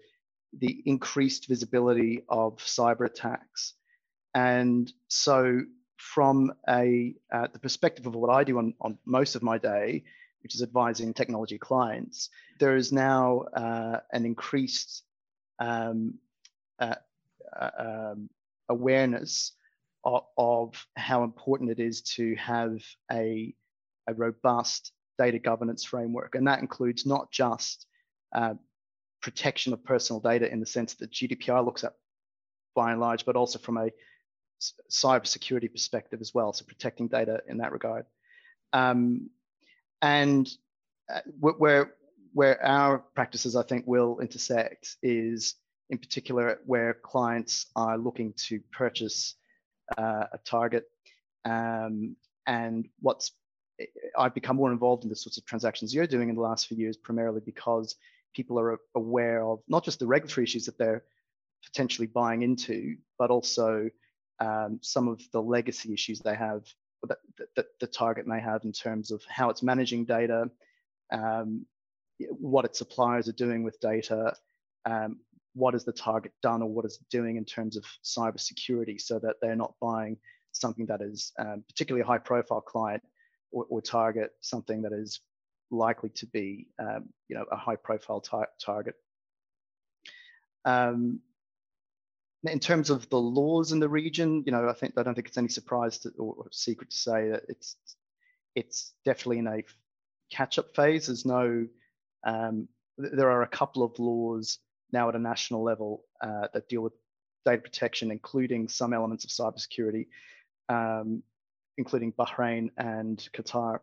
the 0.58 0.82
increased 0.86 1.46
visibility 1.48 2.24
of 2.28 2.56
cyber 2.56 3.06
attacks. 3.06 3.74
And 4.34 4.92
so 5.08 5.62
from 5.96 6.52
a 6.68 7.14
uh, 7.32 7.48
the 7.52 7.58
perspective 7.58 8.06
of 8.06 8.14
what 8.14 8.30
I 8.30 8.44
do 8.44 8.58
on, 8.58 8.74
on 8.80 8.98
most 9.04 9.34
of 9.34 9.42
my 9.42 9.58
day, 9.58 10.04
which 10.42 10.54
is 10.54 10.62
advising 10.62 11.12
technology 11.12 11.58
clients, 11.58 12.30
there 12.58 12.76
is 12.76 12.92
now 12.92 13.40
uh, 13.54 14.00
an 14.12 14.24
increased 14.24 15.02
um, 15.58 16.14
uh, 16.78 16.94
uh 17.60 17.70
um, 17.78 18.30
awareness 18.68 19.52
of, 20.04 20.22
of, 20.36 20.86
how 20.96 21.24
important 21.24 21.70
it 21.70 21.80
is 21.80 22.02
to 22.02 22.34
have 22.36 22.80
a, 23.10 23.52
a 24.06 24.14
robust 24.14 24.92
data 25.18 25.38
governance 25.38 25.84
framework. 25.84 26.34
And 26.34 26.46
that 26.46 26.60
includes 26.60 27.04
not 27.04 27.30
just 27.30 27.86
uh, 28.34 28.54
protection 29.20 29.72
of 29.72 29.84
personal 29.84 30.20
data 30.20 30.50
in 30.50 30.60
the 30.60 30.66
sense 30.66 30.94
that 30.94 31.10
GDPR 31.10 31.64
looks 31.64 31.84
at 31.84 31.94
by 32.74 32.92
and 32.92 33.00
large, 33.00 33.24
but 33.24 33.36
also 33.36 33.58
from 33.58 33.76
a 33.76 33.90
cybersecurity 34.90 35.70
perspective 35.70 36.20
as 36.20 36.32
well. 36.32 36.52
So 36.52 36.64
protecting 36.64 37.08
data 37.08 37.40
in 37.48 37.58
that 37.58 37.72
regard. 37.72 38.06
Um, 38.72 39.30
and 40.02 40.48
uh, 41.12 41.20
where, 41.40 41.94
where 42.32 42.64
our 42.64 42.98
practices, 42.98 43.56
I 43.56 43.62
think, 43.62 43.86
will 43.86 44.20
intersect 44.20 44.96
is 45.02 45.56
in 45.90 45.98
particular 45.98 46.60
where 46.66 46.94
clients 46.94 47.66
are 47.74 47.98
looking 47.98 48.34
to 48.48 48.60
purchase 48.72 49.34
uh, 49.96 50.26
a 50.32 50.38
target 50.44 50.84
um, 51.44 52.16
and 52.46 52.88
what's 53.00 53.32
I've 54.16 54.34
become 54.34 54.56
more 54.56 54.72
involved 54.72 55.04
in 55.04 55.10
the 55.10 55.16
sorts 55.16 55.38
of 55.38 55.44
transactions 55.44 55.94
you're 55.94 56.06
doing 56.06 56.28
in 56.28 56.34
the 56.34 56.40
last 56.40 56.66
few 56.66 56.76
years, 56.76 56.96
primarily 56.96 57.40
because 57.44 57.96
people 58.34 58.58
are 58.58 58.78
aware 58.94 59.44
of 59.44 59.60
not 59.68 59.84
just 59.84 59.98
the 59.98 60.06
regulatory 60.06 60.44
issues 60.44 60.66
that 60.66 60.78
they're 60.78 61.04
potentially 61.64 62.06
buying 62.06 62.42
into, 62.42 62.96
but 63.18 63.30
also 63.30 63.88
um, 64.40 64.78
some 64.82 65.08
of 65.08 65.20
the 65.32 65.40
legacy 65.40 65.92
issues 65.92 66.20
they 66.20 66.34
have 66.34 66.62
that, 67.04 67.18
that, 67.56 67.66
the 67.80 67.86
target 67.86 68.26
may 68.26 68.40
have 68.40 68.64
in 68.64 68.72
terms 68.72 69.10
of 69.10 69.22
how 69.28 69.50
it's 69.50 69.62
managing 69.62 70.04
data, 70.04 70.50
um, 71.12 71.64
what 72.30 72.64
its 72.64 72.78
suppliers 72.78 73.28
are 73.28 73.32
doing 73.32 73.62
with 73.62 73.78
data, 73.80 74.34
um, 74.84 75.18
what 75.54 75.74
is 75.74 75.84
the 75.84 75.92
target 75.92 76.32
done 76.42 76.62
or 76.62 76.68
what 76.68 76.84
is 76.84 76.98
it 77.00 77.08
doing 77.10 77.36
in 77.36 77.44
terms 77.44 77.76
of 77.76 77.84
cybersecurity 78.04 79.00
so 79.00 79.18
that 79.18 79.36
they're 79.40 79.56
not 79.56 79.74
buying 79.80 80.16
something 80.52 80.86
that 80.86 81.00
is 81.00 81.32
um, 81.38 81.64
particularly 81.68 82.02
a 82.02 82.06
high 82.06 82.18
profile 82.18 82.60
client 82.60 83.02
or, 83.50 83.66
or 83.68 83.80
target 83.80 84.32
something 84.40 84.82
that 84.82 84.92
is 84.92 85.20
likely 85.70 86.10
to 86.10 86.26
be, 86.26 86.66
um, 86.78 87.08
you 87.28 87.36
know, 87.36 87.44
a 87.52 87.56
high 87.56 87.76
profile 87.76 88.20
tar 88.20 88.48
target. 88.60 88.94
Um, 90.64 91.20
in 92.44 92.60
terms 92.60 92.90
of 92.90 93.08
the 93.10 93.20
laws 93.20 93.72
in 93.72 93.80
the 93.80 93.88
region, 93.88 94.44
you 94.46 94.52
know, 94.52 94.68
I 94.68 94.72
think 94.72 94.94
I 94.96 95.02
don't 95.02 95.14
think 95.14 95.28
it's 95.28 95.38
any 95.38 95.48
surprise 95.48 95.98
to, 95.98 96.10
or 96.18 96.46
secret 96.52 96.90
to 96.90 96.96
say 96.96 97.30
that 97.30 97.42
it's 97.48 97.76
it's 98.54 98.92
definitely 99.04 99.38
in 99.38 99.46
a 99.46 99.64
catch-up 100.30 100.74
phase. 100.74 101.06
There's 101.06 101.24
no, 101.26 101.66
um, 102.24 102.68
there 102.96 103.30
are 103.30 103.42
a 103.42 103.48
couple 103.48 103.82
of 103.82 103.98
laws 103.98 104.58
now 104.92 105.08
at 105.08 105.14
a 105.14 105.18
national 105.18 105.62
level 105.62 106.04
uh, 106.20 106.48
that 106.52 106.68
deal 106.68 106.82
with 106.82 106.92
data 107.44 107.62
protection, 107.62 108.10
including 108.10 108.68
some 108.68 108.92
elements 108.92 109.24
of 109.24 109.30
cybersecurity. 109.30 110.06
Um, 110.68 111.22
including 111.78 112.12
Bahrain 112.12 112.70
and 112.76 113.26
Qatar. 113.34 113.78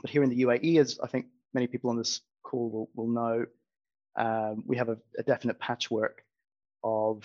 But 0.00 0.10
here 0.10 0.24
in 0.24 0.30
the 0.30 0.42
UAE, 0.42 0.80
as 0.80 0.98
I 1.02 1.06
think 1.06 1.26
many 1.54 1.66
people 1.68 1.90
on 1.90 1.96
this 1.96 2.22
call 2.42 2.70
will, 2.70 2.90
will 2.94 3.08
know, 3.08 3.46
um, 4.16 4.64
we 4.66 4.76
have 4.76 4.88
a, 4.88 4.98
a, 5.18 5.22
definite 5.22 5.58
patchwork 5.60 6.24
of 6.82 7.22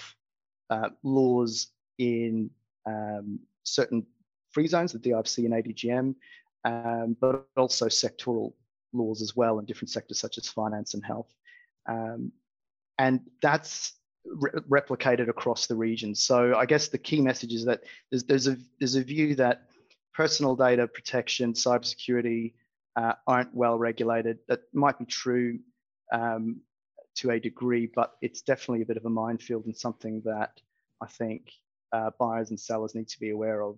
uh, 0.69 0.89
laws 1.03 1.67
in 1.97 2.49
um, 2.85 3.39
certain 3.63 4.05
free 4.51 4.67
zones, 4.67 4.93
the 4.93 4.99
DIFC 4.99 5.45
and 5.45 5.53
ADGM, 5.53 6.15
um, 6.65 7.17
but 7.19 7.45
also 7.57 7.87
sectoral 7.87 8.53
laws 8.93 9.21
as 9.21 9.35
well 9.35 9.59
in 9.59 9.65
different 9.65 9.89
sectors 9.89 10.19
such 10.19 10.37
as 10.37 10.47
finance 10.47 10.93
and 10.93 11.05
health. 11.05 11.33
Um, 11.89 12.31
and 12.99 13.21
that's 13.41 13.93
re 14.25 14.51
replicated 14.69 15.29
across 15.29 15.67
the 15.67 15.75
region. 15.75 16.15
So 16.15 16.55
I 16.55 16.65
guess 16.65 16.87
the 16.87 16.97
key 16.97 17.21
message 17.21 17.53
is 17.53 17.65
that 17.65 17.81
there's, 18.11 18.23
there's, 18.23 18.47
a, 18.47 18.57
there's 18.79 18.95
a 18.95 19.03
view 19.03 19.35
that 19.35 19.63
personal 20.17 20.55
data 20.55 20.87
protection, 20.87 21.53
cybersecurity 21.53 22.53
uh, 22.95 23.13
aren't 23.27 23.53
well 23.53 23.77
regulated. 23.77 24.39
That 24.47 24.61
might 24.73 24.97
be 24.97 25.05
true 25.05 25.59
um, 26.11 26.61
to 27.17 27.29
a 27.29 27.39
degree, 27.39 27.85
but 27.95 28.13
it's 28.23 28.41
definitely 28.41 28.81
a 28.81 28.85
bit 28.87 28.97
of 28.97 29.05
a 29.05 29.11
minefield 29.11 29.65
and 29.65 29.77
something 29.77 30.23
that 30.25 30.59
I 31.01 31.05
think 31.05 31.51
uh, 31.93 32.09
buyers 32.19 32.49
and 32.49 32.59
sellers 32.59 32.95
need 32.95 33.07
to 33.09 33.19
be 33.19 33.29
aware 33.29 33.61
of. 33.61 33.77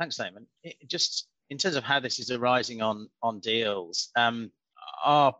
Thanks, 0.00 0.18
Eamon. 0.18 0.46
It, 0.64 0.76
just 0.88 1.28
in 1.48 1.58
terms 1.58 1.76
of 1.76 1.84
how 1.84 2.00
this 2.00 2.18
is 2.18 2.32
arising 2.32 2.82
on 2.82 3.08
on 3.22 3.38
deals, 3.38 4.10
um, 4.16 4.50
are 5.04 5.32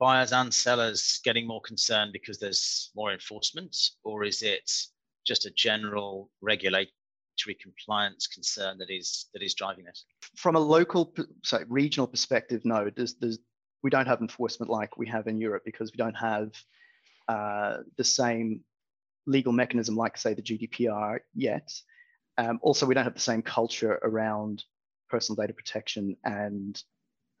buyers 0.00 0.32
and 0.32 0.52
sellers 0.52 1.20
getting 1.22 1.46
more 1.46 1.60
concerned 1.60 2.12
because 2.12 2.38
there's 2.40 2.90
more 2.96 3.12
enforcement, 3.12 3.76
or 4.02 4.24
is 4.24 4.42
it 4.42 4.68
just 5.24 5.46
a 5.46 5.52
general 5.52 6.30
regulatory 7.34 7.56
compliance 7.62 8.26
concern 8.26 8.78
that 8.78 8.90
is 8.90 9.26
that 9.32 9.42
is 9.42 9.54
driving 9.54 9.84
this? 9.84 10.04
From 10.36 10.56
a 10.56 10.60
local, 10.60 11.14
sorry, 11.42 11.64
regional 11.68 12.06
perspective, 12.06 12.62
no. 12.64 12.90
There's, 12.94 13.14
there's 13.14 13.38
we 13.82 13.90
don't 13.90 14.06
have 14.06 14.20
enforcement 14.20 14.70
like 14.70 14.96
we 14.96 15.06
have 15.08 15.26
in 15.26 15.38
Europe 15.38 15.62
because 15.64 15.92
we 15.92 15.96
don't 15.96 16.16
have 16.16 16.50
uh, 17.28 17.78
the 17.96 18.04
same 18.04 18.60
legal 19.26 19.52
mechanism 19.52 19.96
like, 19.96 20.16
say, 20.16 20.34
the 20.34 20.42
GDPR 20.42 21.18
yet. 21.34 21.70
Um, 22.38 22.58
also, 22.62 22.86
we 22.86 22.94
don't 22.94 23.04
have 23.04 23.14
the 23.14 23.20
same 23.20 23.42
culture 23.42 23.98
around 24.02 24.64
personal 25.08 25.36
data 25.36 25.52
protection 25.52 26.16
and 26.24 26.82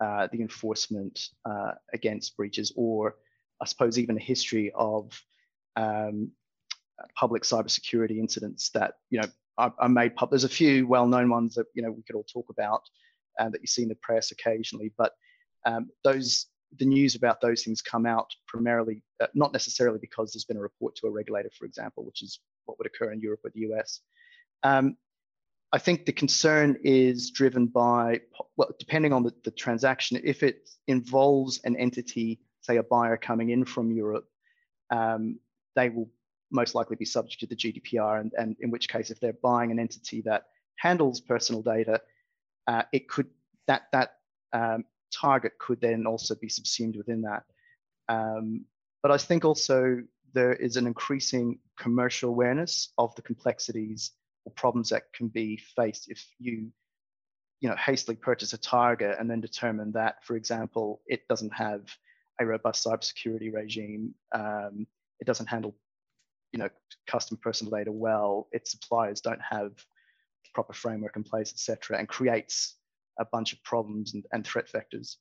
uh, 0.00 0.28
the 0.32 0.40
enforcement 0.40 1.28
uh, 1.44 1.72
against 1.92 2.36
breaches, 2.36 2.72
or 2.76 3.16
I 3.60 3.66
suppose 3.66 3.98
even 3.98 4.16
a 4.16 4.20
history 4.20 4.70
of 4.74 5.10
um, 5.76 6.30
public 7.16 7.42
cybersecurity 7.42 8.18
incidents 8.18 8.70
that 8.70 8.94
you 9.10 9.20
know 9.20 9.28
are, 9.58 9.72
are 9.78 9.88
made 9.88 10.16
public. 10.16 10.30
There's 10.30 10.44
a 10.44 10.48
few 10.48 10.86
well-known 10.86 11.30
ones 11.30 11.54
that 11.54 11.66
you 11.74 11.82
know 11.82 11.90
we 11.90 12.02
could 12.02 12.16
all 12.16 12.26
talk 12.32 12.46
about 12.50 12.82
uh, 13.38 13.48
that 13.48 13.60
you 13.60 13.66
see 13.66 13.82
in 13.82 13.88
the 13.88 13.94
press 13.96 14.30
occasionally, 14.30 14.92
but 14.96 15.12
um, 15.66 15.90
those 16.02 16.46
the 16.78 16.84
news 16.84 17.14
about 17.14 17.40
those 17.40 17.62
things 17.62 17.80
come 17.80 18.04
out 18.04 18.28
primarily 18.48 19.02
uh, 19.20 19.26
not 19.34 19.52
necessarily 19.52 19.98
because 20.00 20.32
there's 20.32 20.44
been 20.44 20.56
a 20.56 20.60
report 20.60 20.96
to 20.96 21.06
a 21.06 21.10
regulator, 21.10 21.50
for 21.56 21.66
example, 21.66 22.04
which 22.04 22.22
is 22.22 22.40
what 22.64 22.78
would 22.78 22.86
occur 22.86 23.12
in 23.12 23.20
Europe 23.20 23.40
or 23.44 23.50
the 23.54 23.60
US. 23.60 24.00
Um, 24.62 24.96
I 25.72 25.78
think 25.78 26.06
the 26.06 26.12
concern 26.12 26.78
is 26.84 27.30
driven 27.30 27.66
by, 27.66 28.20
well, 28.56 28.70
depending 28.78 29.12
on 29.12 29.24
the, 29.24 29.32
the 29.44 29.50
transaction, 29.50 30.20
if 30.22 30.44
it 30.44 30.68
involves 30.86 31.60
an 31.64 31.76
entity, 31.76 32.40
say 32.60 32.76
a 32.76 32.82
buyer 32.82 33.16
coming 33.16 33.50
in 33.50 33.64
from 33.64 33.90
Europe, 33.90 34.26
um, 34.90 35.40
they 35.74 35.88
will 35.88 36.08
most 36.50 36.74
likely 36.74 36.96
be 36.96 37.04
subject 37.04 37.40
to 37.40 37.46
the 37.46 37.56
GDPR. 37.56 38.20
And, 38.20 38.32
and, 38.36 38.56
in 38.60 38.70
which 38.70 38.88
case, 38.88 39.10
if 39.10 39.20
they're 39.20 39.38
buying 39.42 39.70
an 39.70 39.78
entity 39.78 40.22
that 40.22 40.44
handles 40.76 41.20
personal 41.20 41.62
data, 41.62 42.00
uh, 42.66 42.82
it 42.92 43.08
could 43.08 43.28
that 43.66 43.84
that 43.92 44.16
um, 44.52 44.84
target 45.12 45.52
could 45.58 45.80
then 45.80 46.06
also 46.06 46.34
be 46.34 46.48
subsumed 46.48 46.96
within 46.96 47.22
that. 47.22 47.44
Um, 48.08 48.64
but 49.02 49.10
I 49.10 49.18
think 49.18 49.44
also 49.44 50.02
there 50.32 50.52
is 50.52 50.76
an 50.76 50.86
increasing 50.86 51.58
commercial 51.78 52.30
awareness 52.30 52.92
of 52.98 53.14
the 53.14 53.22
complexities 53.22 54.12
or 54.44 54.52
problems 54.52 54.90
that 54.90 55.12
can 55.14 55.28
be 55.28 55.56
faced 55.76 56.10
if 56.10 56.24
you 56.38 56.70
you 57.60 57.68
know 57.68 57.76
hastily 57.76 58.16
purchase 58.16 58.52
a 58.52 58.58
target 58.58 59.16
and 59.18 59.30
then 59.30 59.40
determine 59.40 59.92
that 59.92 60.22
for 60.24 60.36
example 60.36 61.00
it 61.06 61.26
doesn't 61.28 61.54
have 61.54 61.82
a 62.40 62.44
robust 62.44 62.84
cybersecurity 62.84 63.52
regime 63.52 64.14
um, 64.32 64.86
it 65.20 65.26
doesn't 65.26 65.46
handle 65.46 65.74
you 66.54 66.58
know 66.58 66.68
custom 67.06 67.36
personal 67.36 67.70
data 67.76 67.92
well 67.92 68.48
its 68.52 68.70
suppliers 68.70 69.20
don't 69.20 69.40
have 69.42 69.72
proper 70.54 70.72
framework 70.72 71.16
in 71.16 71.22
place 71.22 71.52
etc 71.52 71.98
and 71.98 72.08
creates 72.08 72.76
a 73.18 73.24
bunch 73.24 73.52
of 73.52 73.62
problems 73.64 74.14
and, 74.14 74.24
and 74.32 74.46
threat 74.46 74.66
vectors 74.72 75.16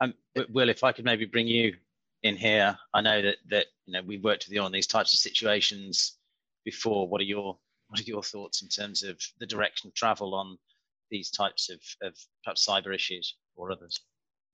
um, 0.00 0.14
will 0.50 0.68
if 0.68 0.84
i 0.84 0.92
could 0.92 1.04
maybe 1.04 1.26
bring 1.26 1.46
you 1.46 1.74
in 2.22 2.36
here 2.36 2.78
i 2.94 3.00
know 3.00 3.20
that 3.20 3.36
that 3.50 3.66
you 3.86 3.92
know 3.92 4.02
we've 4.06 4.24
worked 4.24 4.46
with 4.46 4.54
you 4.54 4.62
on 4.62 4.72
these 4.72 4.86
types 4.86 5.12
of 5.12 5.18
situations 5.18 6.18
before. 6.64 7.08
What 7.08 7.20
are 7.20 7.24
your 7.24 7.58
what 7.88 8.00
are 8.00 8.04
your 8.04 8.22
thoughts 8.22 8.62
in 8.62 8.68
terms 8.68 9.02
of 9.02 9.20
the 9.38 9.46
direction 9.46 9.88
of 9.88 9.94
travel 9.94 10.34
on 10.34 10.56
these 11.10 11.30
types 11.30 11.68
of, 11.68 11.80
of 12.06 12.16
perhaps 12.42 12.66
cyber 12.66 12.94
issues 12.94 13.36
or 13.54 13.70
others? 13.70 14.00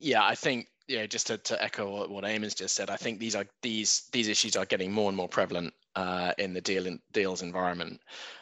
Yeah, 0.00 0.24
I 0.24 0.34
think 0.34 0.66
yeah, 0.88 1.06
just 1.06 1.26
to, 1.28 1.36
to 1.38 1.62
echo 1.62 1.90
what, 1.90 2.10
what 2.10 2.24
Eamon's 2.24 2.54
just 2.54 2.74
said, 2.74 2.90
I 2.90 2.96
think 2.96 3.18
these 3.18 3.36
are 3.36 3.46
these 3.62 4.08
these 4.12 4.28
issues 4.28 4.56
are 4.56 4.64
getting 4.64 4.90
more 4.90 5.08
and 5.08 5.16
more 5.16 5.28
prevalent 5.28 5.74
uh, 5.94 6.32
in 6.38 6.54
the 6.54 6.60
deal 6.60 6.86
in, 6.86 7.00
deals 7.12 7.42
environment. 7.42 8.00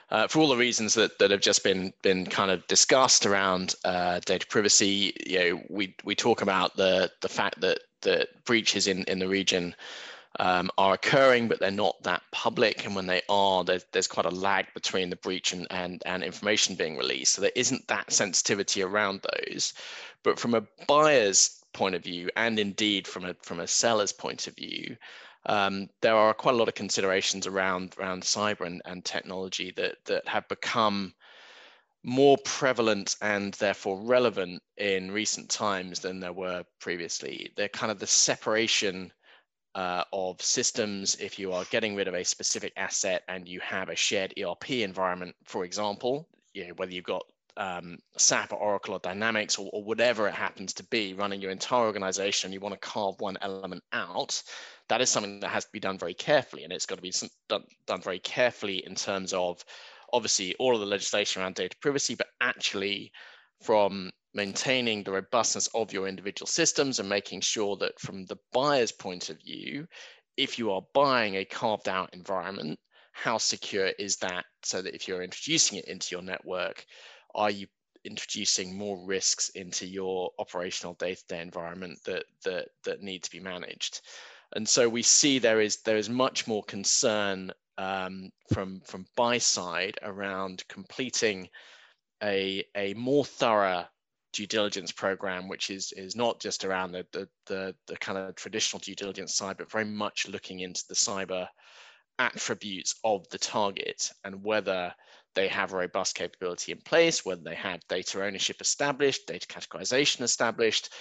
Uh, 0.09 0.29
for 0.29 0.39
all 0.39 0.49
the 0.49 0.57
reasons 0.57 0.95
that, 0.95 1.19
that 1.19 1.33
have 1.33 1.41
just 1.41 1.65
been 1.65 1.93
been 2.03 2.25
kind 2.25 2.51
of 2.51 2.67
discussed 2.69 3.27
around 3.27 3.75
uh, 3.85 4.21
data 4.25 4.47
privacy, 4.47 5.13
you 5.27 5.39
know, 5.39 5.63
we 5.69 5.95
we 6.05 6.15
talk 6.15 6.41
about 6.41 6.77
the 6.77 7.11
the 7.21 7.29
fact 7.29 7.61
that 7.61 7.81
breaches 8.45 8.87
in 8.87 9.03
in 9.05 9.19
the 9.19 9.29
region 9.29 9.75
um, 10.39 10.71
are 10.79 10.95
occurring, 10.95 11.49
but 11.49 11.61
they're 11.61 11.71
not 11.71 12.03
that 12.03 12.23
public. 12.31 12.85
And 12.85 12.95
when 12.95 13.07
they 13.07 13.23
are, 13.29 13.65
there's, 13.65 13.85
there's 13.93 14.07
quite 14.07 14.27
a 14.27 14.31
lag 14.31 14.67
between 14.75 15.11
the 15.11 15.17
breach 15.17 15.53
and, 15.53 15.67
and, 15.71 16.03
and 16.05 16.23
information 16.23 16.75
being 16.75 16.97
released. 16.97 17.35
So 17.35 17.43
there 17.43 17.53
isn't 17.55 17.89
that 17.89 18.13
sensitivity 18.13 18.83
around 18.83 19.23
those. 19.23 19.73
But 20.23 20.39
from 20.39 20.55
a 20.55 20.65
buyer's 20.87 21.56
point 21.77 21.95
of 21.95 22.03
view, 22.03 22.31
and 22.37 22.59
indeed 22.59 23.07
from 23.07 23.27
a, 23.27 23.35
from 23.43 23.61
a 23.61 23.67
seller's 23.67 24.13
point 24.13 24.47
of 24.47 24.57
view, 24.57 24.97
um, 25.45 25.89
there 26.01 26.17
are 26.17 26.33
quite 26.33 26.55
a 26.55 26.59
lot 26.59 26.69
of 26.69 26.75
considerations 26.75 27.47
around, 27.47 27.95
around 27.99 28.23
cyber 28.23 28.67
and, 28.67 28.81
and 28.87 29.05
technology 29.05 29.73
that, 29.77 29.97
that 30.07 30.27
have 30.27 30.49
become 30.49 31.15
more 32.03 32.39
prevalent 32.45 33.17
and 33.21 33.55
therefore 33.55 34.01
relevant 34.01 34.63
in 34.79 35.11
recent 35.11 35.51
times 35.51 36.01
than 36.01 36.19
there 36.19 36.33
were 36.33 36.65
previously. 36.81 37.53
They're 37.57 37.69
kind 37.69 37.93
of 37.93 37.99
the 37.99 38.07
separation 38.07 39.13
uh, 39.75 40.05
of 40.13 40.41
systems 40.41 41.17
if 41.17 41.39
you 41.39 41.53
are 41.53 41.65
getting 41.71 41.95
rid 41.95 42.09
of 42.09 42.15
a 42.15 42.25
specific 42.25 42.73
asset 42.77 43.23
and 43.29 43.47
you 43.47 43.61
have 43.61 43.91
a 43.91 43.97
shared 43.97 44.33
ERP 44.43 44.71
environment, 44.71 45.37
for 45.45 45.65
example, 45.65 46.27
you 46.55 46.67
know, 46.67 46.75
whether 46.75 46.93
you've 46.93 47.05
got 47.05 47.27
um, 47.57 47.99
SAP 48.19 48.53
or 48.53 48.59
Oracle 48.59 48.95
or 48.95 49.01
Dynamics 49.01 49.59
or, 49.59 49.71
or, 49.73 49.83
whatever 49.83 50.29
it 50.29 50.35
happens 50.35 50.75
to 50.75 50.85
be 50.85 51.15
running 51.15 51.41
your 51.41 51.51
entire 51.51 51.87
organization, 51.87 52.53
you 52.53 52.61
want 52.61 52.75
to 52.75 52.89
carve 52.89 53.15
one 53.19 53.39
element 53.41 53.83
out, 53.93 54.43
that 54.89 55.01
is 55.01 55.11
something 55.11 55.41
that 55.41 55.49
has 55.49 55.65
to 55.65 55.71
be 55.73 55.81
done 55.81 55.99
very 55.99 56.15
carefully. 56.15 56.65
And 56.65 56.73
it's 56.73 56.87
got 56.87 56.97
to 56.97 57.03
be 57.03 57.13
done, 57.49 57.65
done 57.87 58.03
very 58.03 58.19
carefully 58.19 58.85
in 58.87 58.95
terms 58.95 59.33
of 59.33 59.65
obviously 60.13 60.55
all 60.57 60.75
of 60.75 60.81
the 60.81 60.87
legislation 60.87 61.43
around 61.43 61.55
data 61.55 61.77
privacy, 61.81 62.15
but 62.15 62.29
actually 62.41 63.11
from 63.63 64.11
maintaining 64.35 65.03
the 65.03 65.13
robustness 65.13 65.67
of 65.75 65.93
your 65.93 66.07
individual 66.07 66.47
systems 66.47 66.99
and 66.99 67.09
making 67.09 67.41
sure 67.41 67.77
that 67.79 67.99
from 67.99 68.27
the 68.27 68.37
buyer's 68.53 68.93
point 68.93 69.31
of 69.31 69.41
view, 69.41 69.87
if 70.37 70.59
you 70.59 70.71
are 70.71 70.83
buying 70.93 71.37
a 71.37 71.45
carved 71.45 71.89
out 71.89 72.11
environment, 72.13 72.79
how 73.13 73.39
secure 73.39 73.87
is 73.99 74.17
that 74.19 74.45
so 74.63 74.83
that 74.83 74.95
if 74.95 75.09
you're 75.09 75.23
introducing 75.23 75.79
it 75.79 75.87
into 75.87 76.09
your 76.11 76.21
network, 76.21 76.85
are 77.37 77.51
you 77.51 77.67
introducing 78.05 78.77
more 78.77 79.05
risks 79.05 79.49
into 79.51 79.87
your 79.87 80.31
operational 80.39 80.95
day-to-day 80.95 81.41
environment 81.41 81.99
that 82.05 82.25
that 82.45 82.69
that 82.85 83.03
need 83.03 83.23
to 83.23 83.31
be 83.31 83.41
managed? 83.41 84.01
And 84.55 84.69
so 84.69 84.89
we 84.89 85.03
see 85.03 85.39
there 85.39 85.61
is 85.61 85.83
there 85.83 85.97
is 85.97 86.09
much 86.09 86.47
more 86.47 86.65
concern 86.65 87.53
um, 87.79 88.31
from 88.53 88.81
from 88.81 89.07
buy 89.17 89.39
side 89.39 89.99
around 90.03 90.65
completing 90.69 91.49
a 92.23 92.65
a 92.75 92.95
more 92.95 93.25
thorough 93.25 93.85
due 94.33 94.47
diligence 94.47 94.93
program, 94.93 95.49
which 95.49 95.71
is 95.71 95.93
is 95.93 96.17
not 96.17 96.41
just 96.41 96.65
around 96.65 96.93
the, 96.93 97.07
the 97.13 97.29
the, 97.47 97.75
the 97.87 97.97
kind 97.97 98.19
of 98.19 98.35
traditional 98.35 98.81
due 98.81 98.95
diligence 98.95 99.35
side, 99.35 99.57
but 99.59 99.71
very 99.71 99.85
much 99.85 100.29
looking 100.29 100.61
into 100.61 100.85
the 100.89 100.95
cyber 100.95 101.49
attributes 102.19 102.95
of 103.05 103.29
the 103.29 103.39
target 103.39 104.11
and 104.25 104.43
whether 104.43 104.95
they 105.37 105.47
have 105.49 105.73
a 105.73 105.77
robust 105.77 106.17
capability 106.17 106.73
in 106.73 106.79
place, 106.79 107.25
whether 107.25 107.43
they 107.43 107.55
have 107.55 107.87
data 107.89 108.25
ownership 108.25 108.61
established, 108.61 109.27
data 109.27 109.47
categorization 109.47 110.23
established, 110.23 110.93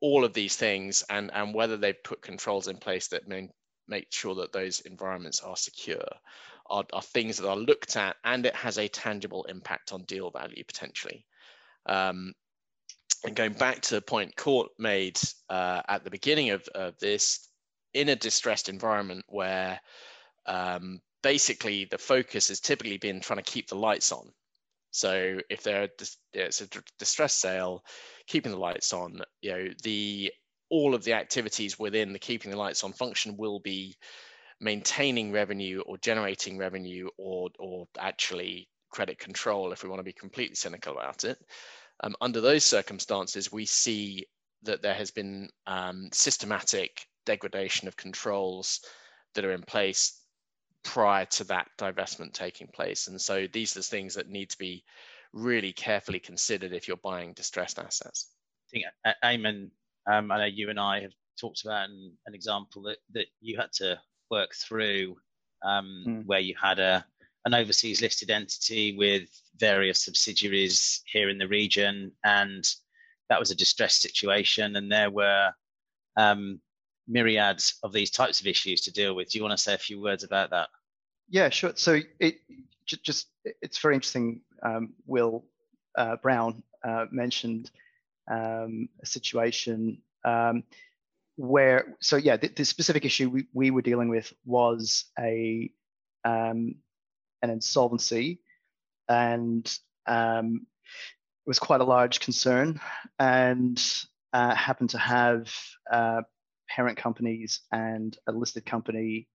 all 0.00 0.24
of 0.24 0.34
these 0.34 0.56
things, 0.56 1.02
and, 1.08 1.30
and 1.32 1.54
whether 1.54 1.78
they've 1.78 2.02
put 2.02 2.20
controls 2.20 2.68
in 2.68 2.76
place 2.76 3.08
that 3.08 3.22
make 3.88 4.06
sure 4.10 4.34
that 4.34 4.52
those 4.52 4.80
environments 4.80 5.40
are 5.40 5.56
secure, 5.56 6.04
are, 6.68 6.84
are 6.92 7.02
things 7.02 7.36
that 7.38 7.48
are 7.48 7.56
looked 7.56 7.96
at 7.96 8.16
and 8.24 8.44
it 8.44 8.54
has 8.54 8.78
a 8.78 8.88
tangible 8.88 9.44
impact 9.44 9.92
on 9.92 10.02
deal 10.04 10.30
value 10.30 10.64
potentially. 10.64 11.24
Um, 11.86 12.34
and 13.24 13.36
going 13.36 13.52
back 13.54 13.80
to 13.82 13.94
the 13.94 14.02
point 14.02 14.36
Court 14.36 14.70
made 14.78 15.18
uh, 15.48 15.82
at 15.88 16.04
the 16.04 16.10
beginning 16.10 16.50
of, 16.50 16.66
of, 16.74 16.98
this, 16.98 17.48
in 17.94 18.08
a 18.08 18.16
distressed 18.16 18.68
environment 18.68 19.24
where 19.28 19.80
um, 20.46 21.00
basically 21.24 21.86
the 21.86 21.98
focus 21.98 22.48
has 22.48 22.60
typically 22.60 22.98
been 22.98 23.18
trying 23.18 23.42
to 23.42 23.50
keep 23.50 23.66
the 23.66 23.74
lights 23.74 24.12
on. 24.12 24.28
So 24.90 25.40
if 25.50 25.62
there 25.62 25.88
it's 26.34 26.60
a 26.60 26.68
distress 26.98 27.34
sale, 27.34 27.82
keeping 28.28 28.52
the 28.52 28.58
lights 28.58 28.92
on, 28.92 29.20
you 29.40 29.50
know, 29.50 29.68
the 29.82 30.30
all 30.68 30.94
of 30.94 31.02
the 31.02 31.14
activities 31.14 31.78
within 31.78 32.12
the 32.12 32.18
keeping 32.18 32.50
the 32.50 32.58
lights 32.58 32.84
on 32.84 32.92
function 32.92 33.36
will 33.36 33.58
be 33.58 33.96
maintaining 34.60 35.32
revenue 35.32 35.80
or 35.86 35.96
generating 35.98 36.58
revenue 36.58 37.08
or 37.18 37.48
or 37.58 37.86
actually 37.98 38.68
credit 38.90 39.18
control 39.18 39.72
if 39.72 39.82
we 39.82 39.88
want 39.88 39.98
to 39.98 40.04
be 40.04 40.12
completely 40.12 40.54
cynical 40.54 40.92
about 40.92 41.24
it. 41.24 41.38
Um, 42.02 42.14
under 42.20 42.40
those 42.42 42.64
circumstances, 42.64 43.50
we 43.50 43.64
see 43.64 44.26
that 44.62 44.82
there 44.82 44.94
has 44.94 45.10
been 45.10 45.48
um, 45.66 46.10
systematic 46.12 47.06
degradation 47.24 47.88
of 47.88 47.96
controls 47.96 48.80
that 49.34 49.44
are 49.44 49.52
in 49.52 49.62
place 49.62 50.20
prior 50.84 51.24
to 51.26 51.44
that 51.44 51.68
divestment 51.78 52.32
taking 52.32 52.68
place. 52.68 53.08
And 53.08 53.20
so 53.20 53.46
these 53.52 53.74
are 53.74 53.80
the 53.80 53.84
things 53.84 54.14
that 54.14 54.28
need 54.28 54.50
to 54.50 54.58
be 54.58 54.84
really 55.32 55.72
carefully 55.72 56.20
considered 56.20 56.72
if 56.72 56.86
you're 56.86 56.96
buying 56.98 57.32
distressed 57.32 57.78
assets. 57.78 58.30
I 58.68 58.70
think, 58.70 58.84
uh, 59.04 59.12
Eamon, 59.24 59.70
um, 60.06 60.30
I 60.30 60.38
know 60.38 60.44
you 60.44 60.70
and 60.70 60.78
I 60.78 61.00
have 61.00 61.12
talked 61.40 61.64
about 61.64 61.88
an, 61.88 62.12
an 62.26 62.34
example 62.34 62.82
that, 62.82 62.98
that 63.14 63.26
you 63.40 63.56
had 63.56 63.72
to 63.74 63.98
work 64.30 64.54
through 64.54 65.16
um, 65.64 66.04
mm. 66.06 66.26
where 66.26 66.40
you 66.40 66.54
had 66.60 66.78
a 66.78 67.04
an 67.46 67.54
overseas 67.54 68.00
listed 68.00 68.30
entity 68.30 68.96
with 68.96 69.28
various 69.58 70.02
subsidiaries 70.02 71.02
here 71.04 71.28
in 71.28 71.36
the 71.36 71.48
region, 71.48 72.10
and 72.24 72.64
that 73.28 73.38
was 73.38 73.50
a 73.50 73.54
distressed 73.54 74.00
situation, 74.00 74.76
and 74.76 74.90
there 74.90 75.10
were 75.10 75.50
um, 76.16 76.60
myriads 77.06 77.78
of 77.82 77.92
these 77.92 78.10
types 78.10 78.40
of 78.40 78.46
issues 78.46 78.80
to 78.82 78.92
deal 78.92 79.14
with. 79.14 79.30
Do 79.30 79.38
you 79.38 79.44
want 79.44 79.56
to 79.56 79.62
say 79.62 79.74
a 79.74 79.78
few 79.78 80.00
words 80.00 80.24
about 80.24 80.50
that? 80.50 80.68
Yeah, 81.28 81.48
sure. 81.48 81.72
So 81.74 82.00
it 82.18 82.36
just 82.86 83.28
it's 83.44 83.78
very 83.78 83.94
interesting. 83.94 84.40
Um, 84.62 84.94
Will 85.06 85.44
uh, 85.96 86.16
Brown 86.16 86.62
uh, 86.82 87.06
mentioned 87.10 87.70
um, 88.30 88.88
a 89.02 89.06
situation 89.06 89.98
um, 90.24 90.64
where, 91.36 91.96
so 92.00 92.16
yeah, 92.16 92.36
the, 92.36 92.48
the, 92.48 92.64
specific 92.64 93.04
issue 93.04 93.28
we, 93.28 93.46
we 93.52 93.70
were 93.70 93.82
dealing 93.82 94.08
with 94.08 94.32
was 94.44 95.06
a 95.18 95.70
um, 96.24 96.76
an 97.42 97.50
insolvency, 97.50 98.40
and 99.08 99.78
um, 100.06 100.66
it 101.44 101.48
was 101.48 101.58
quite 101.58 101.80
a 101.80 101.84
large 101.84 102.20
concern, 102.20 102.80
and 103.18 103.82
uh, 104.32 104.54
happened 104.54 104.90
to 104.90 104.98
have 104.98 105.54
uh, 105.90 106.22
parent 106.74 106.98
companies 106.98 107.60
and 107.70 108.16
a 108.26 108.32
listed 108.32 108.66
company 108.66 109.28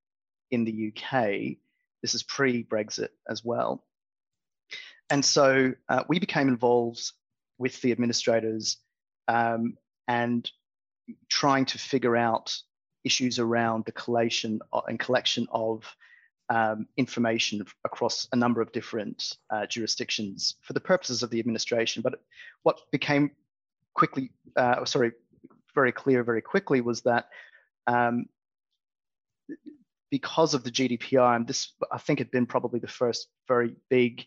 in 0.52 0.65
the 0.65 0.91
UK. 0.91 1.58
This 2.02 2.13
is 2.13 2.23
pre-Brexit 2.23 3.10
as 3.30 3.43
well, 3.43 3.84
and 5.10 5.23
so 5.23 5.73
uh, 5.88 6.04
we 6.08 6.19
became 6.19 6.47
involved 6.47 7.12
with 7.58 7.82
the 7.82 7.91
administrators 7.91 8.78
um, 9.28 9.78
and 10.08 10.49
trying 11.30 11.65
to 11.65 11.78
figure 11.78 12.15
out 12.15 12.58
issues 13.04 13.39
around 13.39 13.86
the 13.86 13.91
collation 13.91 14.60
uh, 14.73 14.82
and 14.88 14.99
collection 14.99 15.47
of 15.52 15.84
um, 16.49 16.88
information 16.97 17.65
across 17.86 18.28
a 18.32 18.36
number 18.36 18.62
of 18.62 18.71
different 18.71 19.38
uh, 19.49 19.65
jurisdictions 19.65 20.56
for 20.62 20.73
the 20.73 20.80
purposes 20.80 21.21
of 21.21 21.30
the 21.30 21.39
administration. 21.39 22.02
But 22.02 22.21
what 22.63 22.80
became 22.91 23.32
quickly, 23.93 24.32
uh, 24.56 24.84
sorry, 24.86 25.12
very 25.75 25.91
clear 25.91 26.23
very 26.23 26.41
quickly 26.41 26.82
was 26.82 27.01
that 27.01 27.29
um, 27.88 28.25
because 30.12 30.53
of 30.53 30.63
the 30.63 30.71
GDPR, 30.71 31.36
and 31.36 31.47
this 31.47 31.73
I 31.91 31.97
think 31.97 32.19
had 32.19 32.32
been 32.32 32.45
probably 32.45 32.79
the 32.79 32.88
first 32.88 33.27
very 33.47 33.75
big 33.89 34.25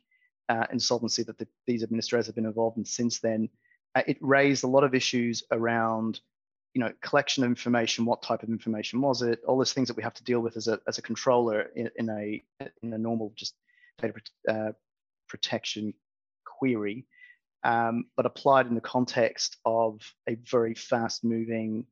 uh, 0.49 0.67
insolvency 0.73 1.23
that 1.25 1.39
the, 1.39 1.47
these 1.67 1.83
administrators 1.83 2.27
have 2.27 2.35
been 2.35 2.47
involved 2.47 2.79
in 2.79 2.85
since 2.85 3.21
then, 3.21 3.49
uh, 3.95 4.03
it 4.07 4.19
raised 4.21 4.65
a 4.65 4.69
lot 4.69 4.85
of 4.85 4.95
issues 4.95 5.43
around 5.51 6.21
you 6.75 6.81
know 6.81 6.91
collection 7.03 7.45
of 7.45 7.51
information 7.51 8.07
what 8.07 8.23
type 8.23 8.43
of 8.43 8.49
information 8.49 9.01
was 9.01 9.21
it 9.21 9.41
all 9.47 9.59
those 9.59 9.75
things 9.75 9.89
that 9.89 9.97
we 9.97 10.03
have 10.03 10.15
to 10.15 10.25
deal 10.25 10.41
with 10.41 10.57
as 10.57 10.69
a, 10.69 10.81
as 10.89 10.97
a 10.97 11.03
controller 11.03 11.67
in, 11.77 11.91
in 11.97 12.09
a 12.09 12.43
in 12.83 12.93
a 12.95 12.99
normal 12.99 13.31
just 13.37 13.55
data 14.01 14.15
uh, 14.49 14.73
protection 15.29 15.93
query 16.47 17.05
um, 17.65 18.07
but 18.17 18.27
applied 18.27 18.67
in 18.67 18.75
the 18.75 18.81
context 18.81 19.57
of 19.65 20.01
a 20.29 20.37
very 20.51 20.75
fast 20.75 21.25
moving 21.25 21.87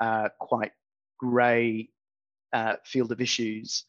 uh, 0.00 0.28
quite 0.38 0.72
gray 1.18 1.88
uh, 2.52 2.76
field 2.84 3.12
of 3.12 3.20
issues 3.20 3.84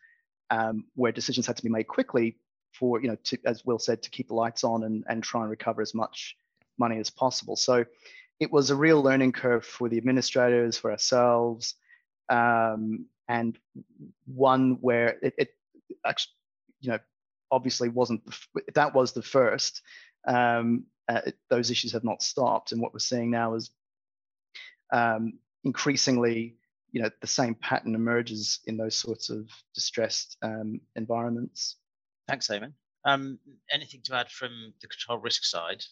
um, 0.50 0.86
where 0.96 1.12
decisions 1.12 1.46
had 1.46 1.58
to 1.58 1.64
be 1.64 1.70
made 1.70 1.88
quickly 1.88 2.38
for 2.74 3.02
you 3.02 3.08
know 3.08 3.18
to, 3.24 3.38
as 3.46 3.66
will 3.66 3.80
said 3.80 4.02
to 4.04 4.10
keep 4.10 4.28
the 4.28 4.34
lights 4.34 4.64
on 4.64 4.84
and, 4.84 5.04
and 5.10 5.24
try 5.24 5.42
and 5.42 5.50
recover 5.50 5.82
as 5.82 5.94
much 5.94 6.36
money 6.78 7.00
as 7.00 7.10
possible 7.10 7.56
so 7.56 7.84
it 8.40 8.52
was 8.52 8.70
a 8.70 8.76
real 8.76 9.02
learning 9.02 9.32
curve 9.32 9.66
for 9.66 9.90
the 9.90 9.98
administrators, 9.98 10.78
for 10.78 10.92
ourselves, 10.92 11.76
um, 12.30 13.06
and 13.28 13.58
one 14.26 14.78
where 14.82 15.18
it, 15.22 15.34
it, 15.38 15.50
actually, 16.06 16.34
you 16.82 16.92
know, 16.92 17.00
obviously 17.52 17.90
wasn't 17.90 18.22
that 18.76 18.94
was 18.94 19.14
the 19.14 19.22
first. 19.22 19.82
Um, 20.28 20.86
uh, 21.08 21.22
it, 21.26 21.38
those 21.50 21.72
issues 21.72 21.92
have 21.92 22.04
not 22.04 22.22
stopped, 22.22 22.72
and 22.72 22.82
what 22.82 22.94
we're 22.94 23.00
seeing 23.00 23.32
now 23.32 23.56
is 23.56 23.72
um, 24.92 25.34
increasingly, 25.64 26.56
you 26.92 27.02
know, 27.02 27.10
the 27.22 27.28
same 27.28 27.56
pattern 27.56 27.96
emerges 27.96 28.60
in 28.66 28.78
those 28.78 28.96
sorts 28.96 29.30
of 29.30 29.50
distressed 29.74 30.38
um, 30.42 30.80
environments. 30.96 31.78
Thanks, 32.28 32.48
Eamon. 32.48 32.74
Um, 33.06 33.40
anything 33.72 34.02
to 34.06 34.16
add 34.16 34.30
from 34.30 34.74
the 34.82 34.88
control 34.88 35.20
risk 35.20 35.46
side? 35.46 35.84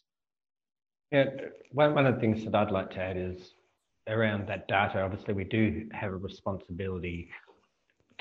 Yeah, 1.11 1.25
one, 1.71 1.93
one 1.93 2.05
of 2.05 2.15
the 2.15 2.21
things 2.21 2.43
that 2.43 2.55
I'd 2.55 2.71
like 2.71 2.89
to 2.91 2.99
add 2.99 3.17
is 3.17 3.53
around 4.07 4.47
that 4.47 4.67
data. 4.67 5.01
Obviously, 5.01 5.33
we 5.33 5.45
do 5.45 5.87
have 5.93 6.11
a 6.11 6.17
responsibility 6.17 7.29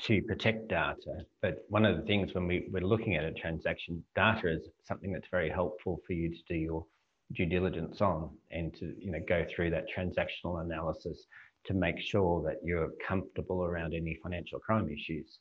to 0.03 0.21
protect 0.23 0.67
data, 0.67 1.25
but 1.41 1.65
one 1.69 1.85
of 1.85 1.97
the 1.97 2.03
things 2.03 2.33
when 2.33 2.47
we, 2.47 2.67
we're 2.71 2.83
looking 2.83 3.15
at 3.15 3.23
a 3.23 3.31
transaction, 3.31 4.03
data 4.15 4.49
is 4.49 4.67
something 4.83 5.11
that's 5.13 5.27
very 5.31 5.49
helpful 5.49 6.01
for 6.05 6.13
you 6.13 6.29
to 6.29 6.41
do 6.47 6.55
your 6.55 6.85
due 7.33 7.45
diligence 7.45 8.01
on 8.01 8.29
and 8.51 8.75
to 8.75 8.93
you 8.99 9.11
know 9.11 9.19
go 9.27 9.43
through 9.49 9.71
that 9.71 9.85
transactional 9.89 10.63
analysis 10.63 11.25
to 11.65 11.73
make 11.73 11.99
sure 11.99 12.43
that 12.43 12.57
you're 12.63 12.91
comfortable 13.05 13.63
around 13.63 13.93
any 13.93 14.19
financial 14.21 14.59
crime 14.59 14.87
issues. 14.89 15.39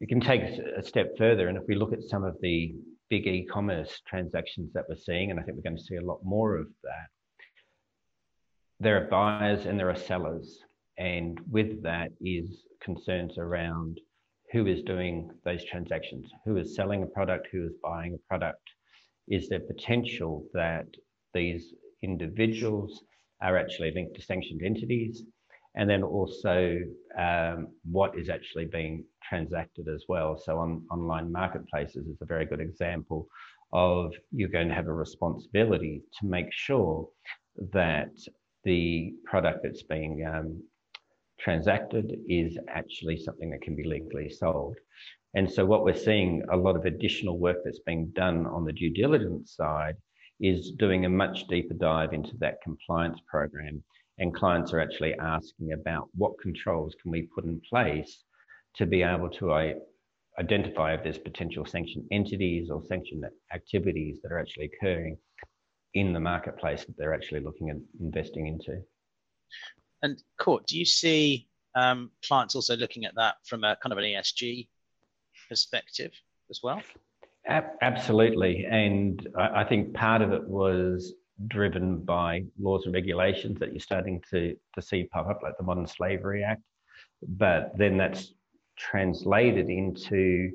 You 0.00 0.06
can 0.06 0.20
take 0.20 0.42
a 0.42 0.82
step 0.82 1.16
further, 1.18 1.48
and 1.48 1.58
if 1.58 1.64
we 1.68 1.74
look 1.74 1.92
at 1.92 2.02
some 2.02 2.24
of 2.24 2.36
the 2.40 2.74
big 3.10 3.26
e-commerce 3.26 4.00
transactions 4.08 4.72
that 4.72 4.84
we're 4.88 4.96
seeing, 4.96 5.30
and 5.30 5.38
I 5.38 5.42
think 5.42 5.56
we're 5.56 5.70
going 5.70 5.76
to 5.76 5.84
see 5.84 5.96
a 5.96 6.00
lot 6.00 6.20
more 6.24 6.56
of 6.56 6.66
that. 6.82 7.08
There 8.80 8.96
are 8.96 9.08
buyers 9.08 9.66
and 9.66 9.78
there 9.78 9.90
are 9.90 9.96
sellers, 9.96 10.58
and 10.96 11.38
with 11.50 11.82
that 11.82 12.10
is 12.24 12.64
concerns 12.82 13.38
around 13.38 14.00
who 14.52 14.66
is 14.66 14.82
doing 14.82 15.30
those 15.44 15.64
transactions, 15.64 16.30
who 16.44 16.56
is 16.58 16.74
selling 16.74 17.02
a 17.02 17.06
product, 17.06 17.48
who 17.50 17.66
is 17.66 17.72
buying 17.82 18.14
a 18.14 18.28
product. 18.28 18.62
Is 19.28 19.48
there 19.48 19.60
potential 19.60 20.44
that 20.52 20.86
these 21.32 21.72
individuals 22.02 23.02
are 23.40 23.56
actually 23.56 23.92
linked 23.92 24.16
to 24.16 24.22
sanctioned 24.22 24.62
entities? 24.62 25.22
And 25.74 25.88
then 25.88 26.02
also 26.02 26.78
um, 27.18 27.68
what 27.90 28.18
is 28.18 28.28
actually 28.28 28.66
being 28.66 29.04
transacted 29.26 29.88
as 29.88 30.04
well. 30.06 30.36
So 30.36 30.58
on 30.58 30.84
online 30.90 31.32
marketplaces 31.32 32.06
is 32.06 32.18
a 32.20 32.26
very 32.26 32.44
good 32.44 32.60
example 32.60 33.26
of 33.72 34.12
you're 34.32 34.50
going 34.50 34.68
to 34.68 34.74
have 34.74 34.88
a 34.88 34.92
responsibility 34.92 36.02
to 36.20 36.26
make 36.26 36.52
sure 36.52 37.08
that 37.72 38.10
the 38.64 39.14
product 39.24 39.60
that's 39.62 39.82
being 39.82 40.26
um, 40.30 40.62
transacted 41.42 42.18
is 42.28 42.56
actually 42.68 43.16
something 43.16 43.50
that 43.50 43.62
can 43.62 43.74
be 43.74 43.84
legally 43.84 44.30
sold. 44.30 44.76
And 45.34 45.50
so 45.50 45.64
what 45.64 45.84
we're 45.84 45.94
seeing 45.96 46.42
a 46.52 46.56
lot 46.56 46.76
of 46.76 46.84
additional 46.84 47.38
work 47.38 47.58
that's 47.64 47.80
being 47.86 48.12
done 48.14 48.46
on 48.46 48.64
the 48.64 48.72
due 48.72 48.90
diligence 48.90 49.56
side 49.56 49.96
is 50.40 50.72
doing 50.72 51.04
a 51.04 51.08
much 51.08 51.46
deeper 51.48 51.74
dive 51.74 52.12
into 52.12 52.36
that 52.38 52.60
compliance 52.62 53.18
program. 53.26 53.82
And 54.18 54.34
clients 54.34 54.72
are 54.72 54.80
actually 54.80 55.14
asking 55.14 55.72
about 55.72 56.08
what 56.14 56.38
controls 56.40 56.94
can 57.00 57.10
we 57.10 57.28
put 57.34 57.44
in 57.44 57.60
place 57.68 58.24
to 58.76 58.86
be 58.86 59.02
able 59.02 59.30
to 59.30 59.52
uh, 59.52 59.72
identify 60.38 60.94
if 60.94 61.02
there's 61.02 61.18
potential 61.18 61.64
sanctioned 61.64 62.06
entities 62.10 62.70
or 62.70 62.82
sanctioned 62.84 63.24
activities 63.52 64.18
that 64.22 64.32
are 64.32 64.38
actually 64.38 64.70
occurring 64.74 65.16
in 65.94 66.12
the 66.12 66.20
marketplace 66.20 66.84
that 66.84 66.96
they're 66.96 67.14
actually 67.14 67.40
looking 67.40 67.70
at 67.70 67.76
investing 68.00 68.46
into. 68.46 68.82
And 70.02 70.22
Court, 70.38 70.66
do 70.66 70.78
you 70.78 70.84
see 70.84 71.46
um, 71.74 72.10
clients 72.26 72.54
also 72.54 72.76
looking 72.76 73.04
at 73.04 73.14
that 73.16 73.36
from 73.46 73.64
a 73.64 73.76
kind 73.82 73.92
of 73.92 73.98
an 73.98 74.04
ESG 74.04 74.68
perspective 75.48 76.12
as 76.50 76.60
well? 76.62 76.82
Absolutely, 77.48 78.66
and 78.66 79.28
I 79.36 79.64
think 79.64 79.94
part 79.94 80.22
of 80.22 80.32
it 80.32 80.46
was 80.46 81.14
driven 81.48 81.98
by 81.98 82.44
laws 82.60 82.84
and 82.84 82.94
regulations 82.94 83.58
that 83.58 83.72
you're 83.72 83.80
starting 83.80 84.22
to, 84.30 84.56
to 84.74 84.82
see 84.82 85.04
pop 85.04 85.28
up, 85.28 85.40
like 85.42 85.56
the 85.58 85.64
Modern 85.64 85.86
Slavery 85.86 86.44
Act. 86.44 86.62
But 87.26 87.72
then 87.76 87.96
that's 87.96 88.32
translated 88.78 89.68
into 89.68 90.50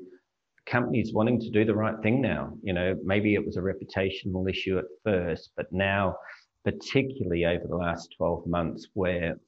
companies 0.66 1.12
wanting 1.12 1.40
to 1.40 1.50
do 1.50 1.64
the 1.64 1.74
right 1.74 2.00
thing 2.02 2.20
now. 2.20 2.54
You 2.62 2.72
know, 2.72 2.96
maybe 3.04 3.34
it 3.34 3.44
was 3.44 3.56
a 3.56 3.60
reputational 3.60 4.48
issue 4.48 4.78
at 4.78 4.84
first, 5.04 5.50
but 5.56 5.66
now, 5.72 6.16
particularly 6.64 7.44
over 7.44 7.66
the 7.66 7.76
last 7.76 8.14
12 8.16 8.46
months, 8.46 8.88
where 8.94 9.38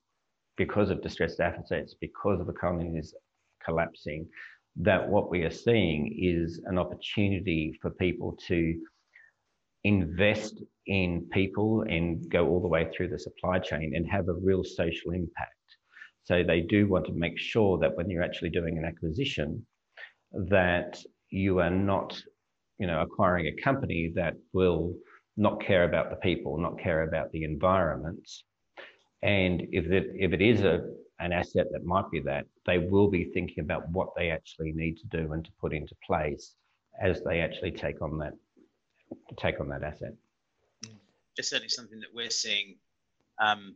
because 0.56 0.90
of 0.90 1.02
distressed 1.02 1.40
assets, 1.40 1.94
because 2.00 2.40
of 2.40 2.48
economies 2.48 3.14
collapsing, 3.64 4.26
that 4.76 5.08
what 5.08 5.30
we 5.30 5.42
are 5.42 5.50
seeing 5.50 6.16
is 6.18 6.60
an 6.66 6.78
opportunity 6.78 7.78
for 7.80 7.90
people 7.90 8.36
to 8.46 8.78
invest 9.84 10.62
in 10.86 11.26
people 11.32 11.82
and 11.88 12.28
go 12.30 12.46
all 12.46 12.60
the 12.60 12.68
way 12.68 12.88
through 12.90 13.08
the 13.08 13.18
supply 13.18 13.58
chain 13.58 13.92
and 13.94 14.08
have 14.08 14.28
a 14.28 14.34
real 14.34 14.62
social 14.62 15.12
impact. 15.12 15.54
So 16.24 16.42
they 16.46 16.60
do 16.60 16.86
want 16.86 17.06
to 17.06 17.12
make 17.12 17.38
sure 17.38 17.78
that 17.78 17.96
when 17.96 18.10
you're 18.10 18.22
actually 18.22 18.50
doing 18.50 18.78
an 18.78 18.84
acquisition, 18.84 19.66
that 20.32 21.02
you 21.30 21.58
are 21.60 21.70
not, 21.70 22.20
you 22.78 22.86
know, 22.86 23.00
acquiring 23.00 23.46
a 23.46 23.62
company 23.62 24.12
that 24.14 24.34
will 24.52 24.94
not 25.36 25.64
care 25.64 25.84
about 25.84 26.10
the 26.10 26.16
people, 26.16 26.58
not 26.58 26.78
care 26.78 27.02
about 27.02 27.30
the 27.32 27.44
environment. 27.44 28.28
And 29.22 29.62
if 29.72 29.86
it, 29.86 30.12
if 30.14 30.32
it 30.32 30.40
is 30.40 30.62
a, 30.62 30.88
an 31.18 31.32
asset 31.32 31.66
that 31.72 31.84
might 31.84 32.10
be 32.10 32.20
that, 32.20 32.46
they 32.66 32.78
will 32.78 33.08
be 33.08 33.24
thinking 33.24 33.62
about 33.62 33.88
what 33.90 34.08
they 34.16 34.30
actually 34.30 34.72
need 34.72 34.96
to 34.98 35.06
do 35.06 35.32
and 35.32 35.44
to 35.44 35.50
put 35.60 35.72
into 35.72 35.94
place 36.06 36.54
as 37.00 37.22
they 37.22 37.40
actually 37.40 37.72
take 37.72 38.02
on 38.02 38.18
that 38.18 38.34
take 39.36 39.60
on 39.60 39.68
that 39.68 39.82
asset. 39.82 40.14
It's 41.36 41.50
certainly 41.50 41.68
something 41.68 42.00
that 42.00 42.14
we're 42.14 42.30
seeing 42.30 42.76
um, 43.40 43.74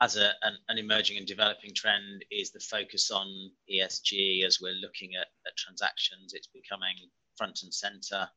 as 0.00 0.16
a, 0.16 0.30
an, 0.42 0.54
an, 0.68 0.78
emerging 0.78 1.16
and 1.16 1.26
developing 1.26 1.74
trend 1.74 2.24
is 2.30 2.50
the 2.50 2.60
focus 2.60 3.10
on 3.10 3.26
ESG 3.72 4.44
as 4.44 4.60
we're 4.60 4.74
looking 4.74 5.14
at, 5.16 5.26
at 5.46 5.56
transactions. 5.56 6.34
It's 6.34 6.46
becoming 6.46 6.94
front 7.36 7.60
and 7.62 7.72
center 7.72 8.28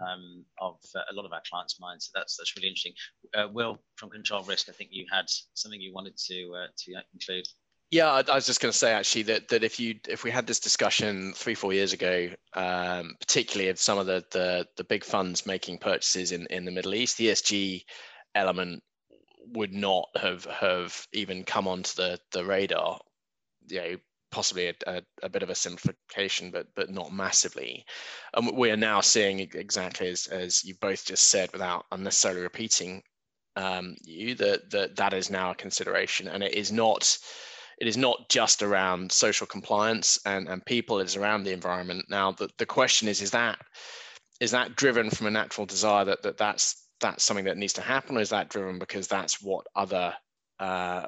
um, 0.00 0.44
of 0.60 0.78
uh, 0.94 1.00
a 1.10 1.14
lot 1.14 1.24
of 1.24 1.32
our 1.32 1.42
clients' 1.48 1.80
minds. 1.80 2.06
So 2.06 2.18
that's 2.18 2.36
that's 2.36 2.56
really 2.56 2.68
interesting. 2.68 2.92
Uh, 3.34 3.48
Will 3.52 3.78
from 3.96 4.10
Control 4.10 4.42
Risk, 4.42 4.68
I 4.68 4.72
think 4.72 4.90
you 4.92 5.06
had 5.10 5.26
something 5.54 5.80
you 5.80 5.92
wanted 5.92 6.16
to 6.26 6.54
uh, 6.54 6.66
to 6.76 6.94
include. 7.12 7.46
Yeah, 7.90 8.10
I, 8.10 8.24
I 8.28 8.34
was 8.34 8.46
just 8.46 8.60
going 8.60 8.72
to 8.72 8.78
say 8.78 8.92
actually 8.92 9.22
that 9.24 9.48
that 9.48 9.62
if 9.62 9.78
you 9.78 9.96
if 10.08 10.24
we 10.24 10.30
had 10.30 10.46
this 10.46 10.60
discussion 10.60 11.32
three 11.34 11.54
four 11.54 11.72
years 11.72 11.92
ago, 11.92 12.30
um, 12.54 13.14
particularly 13.20 13.70
of 13.70 13.78
some 13.78 13.98
of 13.98 14.06
the, 14.06 14.24
the 14.30 14.66
the 14.76 14.84
big 14.84 15.04
funds 15.04 15.46
making 15.46 15.78
purchases 15.78 16.32
in 16.32 16.46
in 16.46 16.64
the 16.64 16.72
Middle 16.72 16.94
East, 16.94 17.18
the 17.18 17.28
ESG 17.28 17.84
element 18.34 18.82
would 19.52 19.72
not 19.72 20.08
have 20.16 20.44
have 20.46 21.06
even 21.12 21.44
come 21.44 21.68
onto 21.68 21.94
the 21.94 22.18
the 22.32 22.44
radar. 22.44 22.98
You 23.68 23.80
know, 23.80 23.96
possibly 24.34 24.66
a, 24.66 24.74
a, 24.88 25.02
a, 25.22 25.28
bit 25.28 25.44
of 25.44 25.50
a 25.50 25.54
simplification, 25.54 26.50
but 26.50 26.66
but 26.74 26.90
not 26.90 27.12
massively. 27.12 27.84
And 28.34 28.56
we 28.56 28.70
are 28.72 28.76
now 28.76 29.00
seeing 29.00 29.38
exactly 29.38 30.08
as 30.08 30.26
as 30.26 30.64
you 30.64 30.74
both 30.80 31.06
just 31.06 31.28
said, 31.28 31.52
without 31.52 31.86
unnecessarily 31.92 32.42
repeating 32.42 33.02
um, 33.54 33.94
you, 34.02 34.34
that 34.34 34.70
that 34.70 34.96
that 34.96 35.14
is 35.14 35.30
now 35.30 35.52
a 35.52 35.54
consideration, 35.54 36.26
and 36.28 36.42
it 36.42 36.54
is 36.54 36.72
not. 36.72 37.16
It 37.80 37.88
is 37.88 37.96
not 37.96 38.28
just 38.28 38.62
around 38.62 39.10
social 39.10 39.48
compliance 39.48 40.16
and, 40.24 40.48
and 40.48 40.64
people, 40.64 41.00
it 41.00 41.06
is 41.06 41.16
around 41.16 41.42
the 41.42 41.52
environment. 41.52 42.04
Now, 42.08 42.30
the, 42.30 42.48
the 42.56 42.66
question 42.66 43.08
is, 43.08 43.20
is 43.20 43.32
that 43.32 43.58
is 44.40 44.52
that 44.52 44.76
driven 44.76 45.10
from 45.10 45.26
a 45.26 45.30
natural 45.32 45.66
desire 45.66 46.04
that, 46.04 46.22
that 46.22 46.36
that's 46.36 46.86
that's 47.00 47.24
something 47.24 47.46
that 47.46 47.56
needs 47.56 47.72
to 47.74 47.80
happen, 47.80 48.16
or 48.16 48.20
is 48.20 48.30
that 48.30 48.48
driven 48.48 48.78
because 48.78 49.08
that's 49.08 49.42
what 49.42 49.66
other 49.74 50.14
uh, 50.60 51.06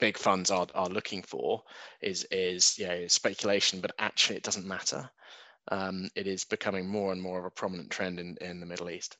big 0.00 0.18
funds 0.18 0.50
are, 0.50 0.66
are 0.74 0.88
looking 0.88 1.22
for? 1.22 1.62
Is 2.00 2.26
is 2.30 2.78
you 2.78 2.86
know, 2.86 3.06
speculation, 3.06 3.80
but 3.80 3.92
actually 3.98 4.36
it 4.36 4.42
doesn't 4.42 4.66
matter. 4.66 5.10
Um, 5.68 6.08
it 6.16 6.26
is 6.26 6.44
becoming 6.44 6.88
more 6.88 7.12
and 7.12 7.22
more 7.22 7.38
of 7.38 7.44
a 7.44 7.50
prominent 7.50 7.90
trend 7.90 8.18
in, 8.18 8.36
in 8.40 8.60
the 8.60 8.66
Middle 8.66 8.90
East. 8.90 9.16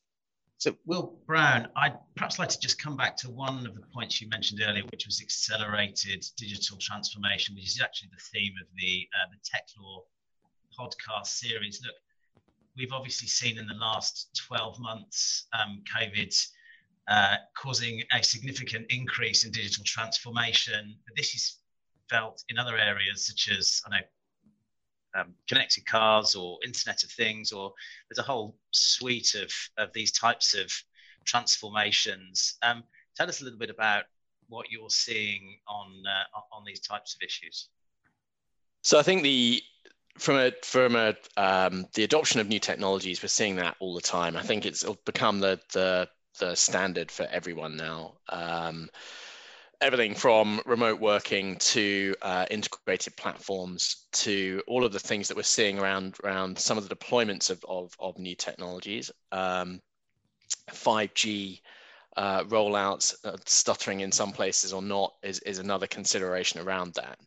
So, 0.59 0.77
Will 0.85 1.19
Brown, 1.27 1.69
I'd 1.77 1.97
perhaps 2.16 2.38
like 2.38 2.51
to 2.51 2.61
just 2.61 2.83
come 2.83 2.95
back 2.95 3.16
to 3.19 3.31
one 3.31 3.66
of 3.66 3.75
the 3.75 3.83
points 3.95 4.21
you 4.21 4.29
mentioned 4.29 4.61
earlier, 4.62 4.83
which 4.90 5.07
was 5.07 5.23
accelerated 5.23 6.25
digital 6.37 6.77
transformation, 6.79 7.55
which 7.55 7.64
is 7.64 7.81
actually 7.83 8.11
the 8.12 8.23
theme 8.33 8.53
of 8.61 8.66
the 8.77 9.09
uh, 9.14 9.31
the 9.31 9.38
Tech 9.43 9.66
Law 9.79 10.03
podcast 10.79 11.29
series. 11.29 11.81
Look, 11.85 11.95
we've 12.77 12.93
obviously 12.93 13.29
seen 13.29 13.59
in 13.59 13.66
the 13.66 13.75
last 13.75 14.29
12 14.49 14.79
months 14.81 15.47
um, 15.59 15.83
COVID 15.97 16.35
uh, 17.11 17.37
causing 17.57 18.03
a 18.16 18.23
significant 18.23 18.87
increase 18.88 19.44
in 19.44 19.51
digital 19.51 19.85
transformation. 19.85 20.96
This 21.16 21.35
is 21.35 21.57
felt 22.09 22.44
in 22.49 22.59
other 22.59 22.77
areas 22.77 23.27
such 23.27 23.51
as, 23.57 23.83
I 23.87 23.90
know, 23.90 24.05
um, 25.20 25.35
connected 25.49 25.85
cars 25.87 26.37
or 26.37 26.59
Internet 26.64 27.03
of 27.03 27.11
Things, 27.11 27.51
or 27.51 27.73
there's 28.09 28.20
a 28.20 28.23
whole 28.23 28.57
suite 28.70 29.35
of, 29.35 29.53
of 29.77 29.92
these 29.92 30.12
types 30.12 30.55
of 30.55 30.73
transformations. 31.25 32.57
Um, 32.62 32.85
tell 33.16 33.29
us 33.29 33.40
a 33.40 33.44
little 33.44 33.59
bit 33.59 33.70
about 33.70 34.05
what 34.49 34.70
you're 34.70 34.90
seeing 34.90 35.59
on 35.68 36.03
uh, 36.07 36.57
on 36.57 36.64
these 36.64 36.81
types 36.81 37.14
of 37.14 37.25
issues. 37.25 37.68
So 38.83 38.99
I 38.99 39.03
think 39.03 39.23
the 39.23 39.62
from 40.18 40.37
a 40.37 40.53
from 40.62 40.94
a 40.94 41.14
um, 41.37 41.87
the 41.94 42.05
adoption 42.05 42.40
of 42.40 42.49
new 42.49 42.61
technologies, 42.61 43.23
we're 43.23 43.29
seeing 43.29 43.57
that 43.57 43.77
all 43.81 43.94
the 43.94 44.01
time. 44.01 44.37
I 44.37 44.42
think 44.42 44.64
it's 44.64 44.85
become 45.05 45.40
the 45.40 45.61
the 45.73 46.09
the 46.38 46.55
standard 46.55 47.11
for 47.11 47.25
everyone 47.31 47.77
now. 47.77 48.14
Um, 48.29 48.88
everything 49.81 50.14
from 50.14 50.61
remote 50.66 51.01
working 51.01 51.57
to 51.57 52.14
uh, 52.23 52.47
integrated 52.51 53.16
platforms 53.16 54.07
to 54.12 54.62
all 54.66 54.85
of 54.85 54.93
the 54.93 54.99
things 54.99 55.29
that 55.29 55.37
we're 55.37 55.43
seeing 55.43 55.79
around 55.79 56.16
around 56.23 56.59
some 56.59 56.77
of 56.77 56.88
the 56.88 56.95
deployments 56.95 57.51
of 57.51 57.64
of, 57.69 57.95
of 57.99 58.19
new 58.19 58.35
technologies. 58.35 59.11
Um, 59.33 59.81
5G 60.71 61.61
uh, 62.16 62.45
rollouts, 62.45 63.14
uh, 63.25 63.37
stuttering 63.47 64.01
in 64.01 64.12
some 64.12 64.33
places 64.33 64.73
or 64.73 64.83
not, 64.83 65.14
is, 65.23 65.38
is 65.40 65.59
another 65.59 65.87
consideration 65.87 66.61
around 66.61 66.95
that. 66.95 67.19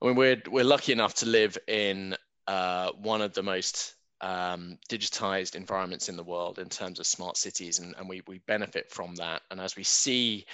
I 0.00 0.06
mean, 0.06 0.16
we're 0.16 0.42
we're 0.48 0.64
lucky 0.64 0.92
enough 0.92 1.14
to 1.16 1.26
live 1.26 1.58
in 1.66 2.16
uh, 2.46 2.90
one 2.92 3.22
of 3.22 3.34
the 3.34 3.42
most 3.42 3.94
um, 4.20 4.78
digitized 4.88 5.54
environments 5.54 6.08
in 6.08 6.16
the 6.16 6.24
world 6.24 6.58
in 6.58 6.68
terms 6.68 6.98
of 6.98 7.06
smart 7.06 7.36
cities, 7.36 7.78
and, 7.78 7.94
and 7.98 8.08
we 8.08 8.22
we 8.26 8.38
benefit 8.46 8.90
from 8.90 9.14
that. 9.16 9.42
And 9.50 9.60
as 9.60 9.76
we 9.76 9.84
see 9.84 10.46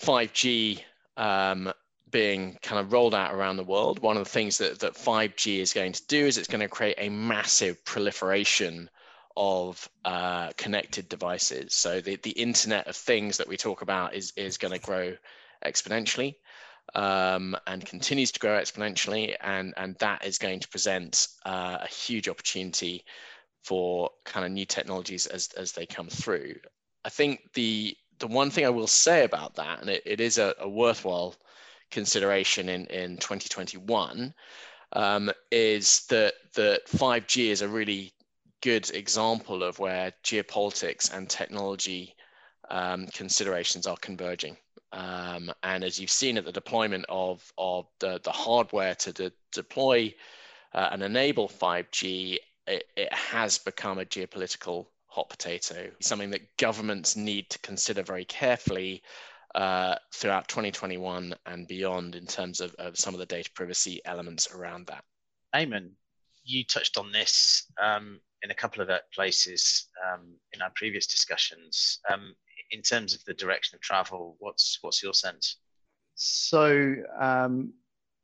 5G 0.00 0.82
um, 1.16 1.72
being 2.10 2.58
kind 2.62 2.80
of 2.80 2.92
rolled 2.92 3.14
out 3.14 3.34
around 3.34 3.56
the 3.56 3.64
world, 3.64 4.00
one 4.00 4.16
of 4.16 4.24
the 4.24 4.30
things 4.30 4.58
that 4.58 4.80
that 4.80 4.94
5G 4.94 5.58
is 5.58 5.72
going 5.72 5.92
to 5.92 6.06
do 6.06 6.26
is 6.26 6.38
it's 6.38 6.48
going 6.48 6.60
to 6.60 6.68
create 6.68 6.96
a 6.98 7.08
massive 7.08 7.84
proliferation 7.84 8.88
of 9.36 9.88
uh, 10.04 10.50
connected 10.56 11.08
devices. 11.08 11.72
So 11.74 12.00
the, 12.00 12.16
the 12.16 12.30
Internet 12.30 12.88
of 12.88 12.96
Things 12.96 13.36
that 13.36 13.48
we 13.48 13.56
talk 13.56 13.82
about 13.82 14.14
is 14.14 14.32
is 14.36 14.58
going 14.58 14.72
to 14.72 14.84
grow 14.84 15.14
exponentially 15.64 16.36
um, 16.94 17.56
and 17.66 17.84
continues 17.84 18.32
to 18.32 18.40
grow 18.40 18.58
exponentially. 18.58 19.34
And, 19.40 19.74
and 19.76 19.96
that 19.96 20.24
is 20.24 20.38
going 20.38 20.60
to 20.60 20.68
present 20.68 21.28
uh, 21.44 21.78
a 21.80 21.88
huge 21.88 22.28
opportunity 22.28 23.04
for 23.64 24.10
kind 24.24 24.46
of 24.46 24.52
new 24.52 24.64
technologies 24.64 25.26
as, 25.26 25.48
as 25.56 25.72
they 25.72 25.86
come 25.86 26.08
through. 26.08 26.54
I 27.04 27.10
think 27.10 27.40
the, 27.54 27.96
the 28.18 28.26
one 28.26 28.50
thing 28.50 28.64
I 28.64 28.70
will 28.70 28.86
say 28.86 29.24
about 29.24 29.56
that, 29.56 29.80
and 29.80 29.90
it, 29.90 30.02
it 30.06 30.20
is 30.20 30.38
a, 30.38 30.54
a 30.58 30.68
worthwhile 30.68 31.34
consideration 31.90 32.68
in, 32.68 32.86
in 32.86 33.16
2021, 33.16 34.34
um, 34.92 35.30
is 35.50 36.06
that, 36.06 36.34
that 36.54 36.86
5G 36.86 37.48
is 37.48 37.62
a 37.62 37.68
really 37.68 38.12
good 38.62 38.90
example 38.90 39.62
of 39.62 39.78
where 39.78 40.12
geopolitics 40.24 41.12
and 41.14 41.28
technology 41.28 42.14
um, 42.70 43.06
considerations 43.08 43.86
are 43.86 43.96
converging. 43.96 44.56
Um, 44.92 45.52
and 45.62 45.84
as 45.84 46.00
you've 46.00 46.10
seen 46.10 46.38
at 46.38 46.44
the 46.44 46.52
deployment 46.52 47.04
of, 47.08 47.52
of 47.58 47.86
the, 47.98 48.20
the 48.22 48.30
hardware 48.30 48.94
to 48.96 49.12
de 49.12 49.32
deploy 49.52 50.14
uh, 50.74 50.88
and 50.92 51.02
enable 51.02 51.48
5G, 51.48 52.38
it, 52.66 52.84
it 52.96 53.12
has 53.12 53.58
become 53.58 53.98
a 53.98 54.04
geopolitical 54.04 54.86
hot 55.06 55.28
potato, 55.28 55.90
something 56.00 56.30
that 56.30 56.56
governments 56.58 57.16
need 57.16 57.48
to 57.50 57.58
consider 57.60 58.02
very 58.02 58.24
carefully 58.24 59.02
uh, 59.54 59.96
throughout 60.12 60.46
2021 60.48 61.34
and 61.46 61.66
beyond 61.66 62.14
in 62.14 62.26
terms 62.26 62.60
of, 62.60 62.74
of, 62.78 62.98
some 62.98 63.14
of 63.14 63.20
the 63.20 63.26
data 63.26 63.50
privacy 63.54 64.00
elements 64.04 64.54
around 64.54 64.86
that. 64.86 65.02
Eamon, 65.54 65.90
you 66.44 66.64
touched 66.64 66.98
on 66.98 67.10
this 67.10 67.64
um, 67.82 68.20
in 68.42 68.50
a 68.50 68.54
couple 68.54 68.82
of 68.82 68.90
places 69.14 69.86
um, 70.06 70.34
in 70.52 70.60
our 70.62 70.70
previous 70.76 71.06
discussions. 71.06 72.00
Um, 72.10 72.34
in 72.70 72.82
terms 72.82 73.14
of 73.14 73.24
the 73.24 73.34
direction 73.34 73.76
of 73.76 73.80
travel, 73.80 74.36
what's 74.38 74.78
what's 74.82 75.02
your 75.02 75.14
sense? 75.14 75.56
So 76.14 76.94
um, 77.20 77.72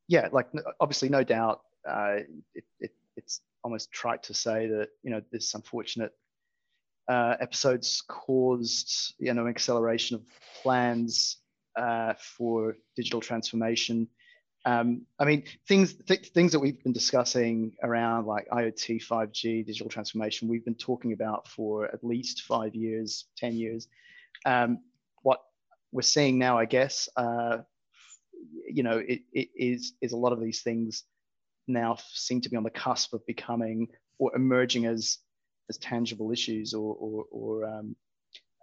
yeah, 0.09 0.29
like 0.33 0.49
obviously, 0.81 1.09
no 1.09 1.25
doubt, 1.25 1.63
uh, 1.89 2.19
it, 2.55 2.65
it, 2.81 2.91
it's 3.17 3.41
almost 3.63 3.93
trite 3.93 4.23
to 4.25 4.35
say 4.35 4.67
that 4.69 4.89
you 5.03 5.11
know 5.11 5.23
this 5.33 5.55
unfortunate 5.55 6.13
uh, 7.09 7.37
episodes 7.41 8.03
caused 8.07 9.15
you 9.19 9.33
know 9.33 9.47
acceleration 9.47 10.17
of 10.17 10.23
plans 10.63 11.39
uh, 11.77 12.15
for 12.19 12.77
digital 12.97 13.21
transformation. 13.21 14.09
Um, 14.67 15.03
I 15.19 15.27
mean, 15.27 15.45
things 15.69 15.95
th- 15.95 16.31
things 16.31 16.53
that 16.53 16.61
we've 16.61 16.83
been 16.83 16.93
discussing 16.93 17.73
around 17.83 18.27
like 18.27 18.49
IoT, 18.51 19.05
5G, 19.05 19.67
digital 19.67 19.91
transformation, 19.91 20.49
we've 20.49 20.65
been 20.65 20.75
talking 20.75 21.13
about 21.13 21.47
for 21.49 21.85
at 21.87 22.03
least 22.03 22.43
five 22.43 22.75
years, 22.75 23.27
ten 23.37 23.55
years. 23.55 23.89
Um, 24.45 24.81
what 25.23 25.41
we're 25.93 26.03
seeing 26.03 26.39
now, 26.39 26.59
I 26.59 26.65
guess, 26.65 27.09
uh, 27.17 27.59
you 28.69 28.83
know, 28.83 28.99
it, 28.99 29.23
it 29.33 29.49
is 29.57 29.93
is 30.01 30.13
a 30.13 30.17
lot 30.17 30.33
of 30.33 30.41
these 30.41 30.63
things 30.63 31.05
now 31.67 31.97
seem 32.13 32.41
to 32.43 32.51
be 32.51 32.57
on 32.57 32.63
the 32.63 32.71
cusp 32.71 33.15
of 33.15 33.27
becoming 33.27 33.89
or 34.19 34.35
emerging 34.35 34.87
as 34.87 35.19
as 35.69 35.79
tangible 35.79 36.31
issues 36.31 36.75
or 36.75 36.95
or, 36.95 37.25
or 37.31 37.65
um, 37.65 37.97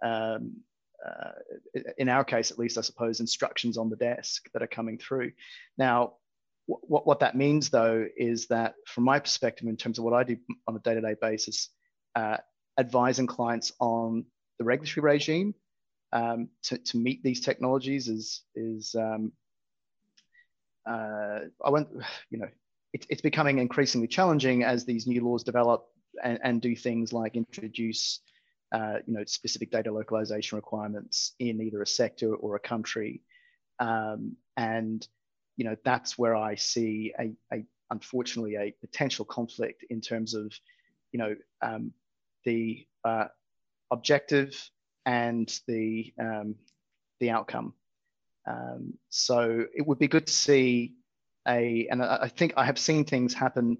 um, 0.04 0.56
uh, 1.04 1.80
in 1.98 2.08
our 2.08 2.24
case 2.24 2.50
at 2.50 2.58
least 2.58 2.78
I 2.78 2.82
suppose 2.82 3.20
instructions 3.20 3.76
on 3.76 3.90
the 3.90 3.96
desk 3.96 4.48
that 4.52 4.62
are 4.62 4.68
coming 4.68 4.98
through. 4.98 5.32
Now 5.76 6.14
what, 6.66 7.06
what 7.06 7.20
that 7.20 7.36
means 7.36 7.70
though 7.70 8.06
is 8.16 8.46
that 8.48 8.74
from 8.86 9.04
my 9.04 9.18
perspective 9.18 9.68
in 9.68 9.76
terms 9.76 9.98
of 9.98 10.04
what 10.04 10.14
I 10.14 10.22
do 10.22 10.36
on 10.68 10.76
a 10.76 10.78
day-to-day 10.78 11.16
basis 11.20 11.68
uh, 12.14 12.36
advising 12.78 13.26
clients 13.26 13.72
on 13.80 14.24
the 14.58 14.64
regulatory 14.64 15.02
regime 15.02 15.54
um, 16.12 16.48
to, 16.64 16.78
to 16.78 16.96
meet 16.98 17.22
these 17.22 17.40
technologies 17.40 18.08
is 18.08 18.42
is 18.54 18.94
um, 18.94 19.32
uh, 20.86 21.40
I 21.64 21.70
you 22.30 22.38
know 22.38 22.48
it, 22.92 23.06
it's 23.08 23.22
becoming 23.22 23.58
increasingly 23.58 24.08
challenging 24.08 24.64
as 24.64 24.84
these 24.84 25.06
new 25.06 25.24
laws 25.24 25.42
develop 25.42 25.86
and, 26.22 26.38
and 26.42 26.60
do 26.60 26.76
things 26.76 27.12
like 27.12 27.36
introduce 27.36 28.20
uh, 28.72 28.96
you 29.06 29.14
know 29.14 29.24
specific 29.26 29.70
data 29.70 29.90
localization 29.92 30.56
requirements 30.56 31.32
in 31.38 31.60
either 31.60 31.82
a 31.82 31.86
sector 31.86 32.34
or 32.34 32.56
a 32.56 32.60
country. 32.60 33.22
Um, 33.78 34.36
and 34.56 35.06
you 35.56 35.64
know 35.64 35.76
that's 35.84 36.18
where 36.18 36.34
i 36.36 36.54
see 36.54 37.12
a, 37.18 37.32
a, 37.52 37.64
unfortunately 37.90 38.56
a 38.56 38.74
potential 38.80 39.24
conflict 39.24 39.84
in 39.90 40.00
terms 40.00 40.34
of 40.34 40.52
you 41.12 41.18
know 41.18 41.34
um, 41.60 41.92
the 42.44 42.86
uh, 43.04 43.26
objective 43.90 44.54
and 45.06 45.60
the 45.66 46.12
um, 46.18 46.54
the 47.20 47.30
outcome 47.30 47.74
um, 48.46 48.94
so 49.08 49.66
it 49.74 49.86
would 49.86 49.98
be 49.98 50.08
good 50.08 50.26
to 50.26 50.32
see 50.32 50.94
a, 51.46 51.88
and 51.90 52.02
I 52.02 52.28
think 52.28 52.54
I 52.56 52.64
have 52.64 52.78
seen 52.78 53.04
things 53.04 53.34
happen 53.34 53.78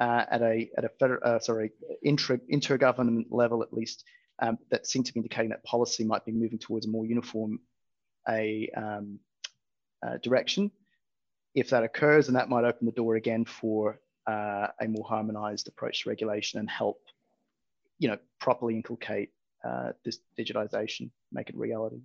uh, 0.00 0.24
at 0.30 0.42
a 0.42 0.70
at 0.76 0.84
a 0.84 0.88
federal, 1.00 1.20
uh, 1.24 1.38
sorry, 1.38 1.72
intra 2.02 2.38
intergovernment 2.52 3.26
level 3.30 3.62
at 3.62 3.72
least 3.72 4.04
um, 4.40 4.58
that 4.70 4.86
seem 4.86 5.02
to 5.04 5.12
be 5.12 5.18
indicating 5.18 5.50
that 5.50 5.64
policy 5.64 6.04
might 6.04 6.24
be 6.24 6.32
moving 6.32 6.58
towards 6.58 6.86
a 6.86 6.90
more 6.90 7.06
uniform 7.06 7.60
a 8.28 8.70
um, 8.76 9.18
uh, 10.06 10.18
direction. 10.22 10.70
If 11.54 11.70
that 11.70 11.82
occurs, 11.82 12.28
and 12.28 12.36
that 12.36 12.48
might 12.48 12.64
open 12.64 12.86
the 12.86 12.92
door 12.92 13.16
again 13.16 13.44
for 13.44 13.98
uh, 14.26 14.68
a 14.80 14.86
more 14.86 15.06
harmonized 15.06 15.66
approach 15.66 16.02
to 16.02 16.10
regulation 16.10 16.60
and 16.60 16.68
help, 16.68 17.00
you 17.98 18.08
know, 18.08 18.18
properly 18.38 18.76
inculcate 18.76 19.30
uh, 19.68 19.92
this 20.04 20.18
digitization, 20.38 21.10
make 21.32 21.48
it 21.50 21.56
reality. 21.56 22.00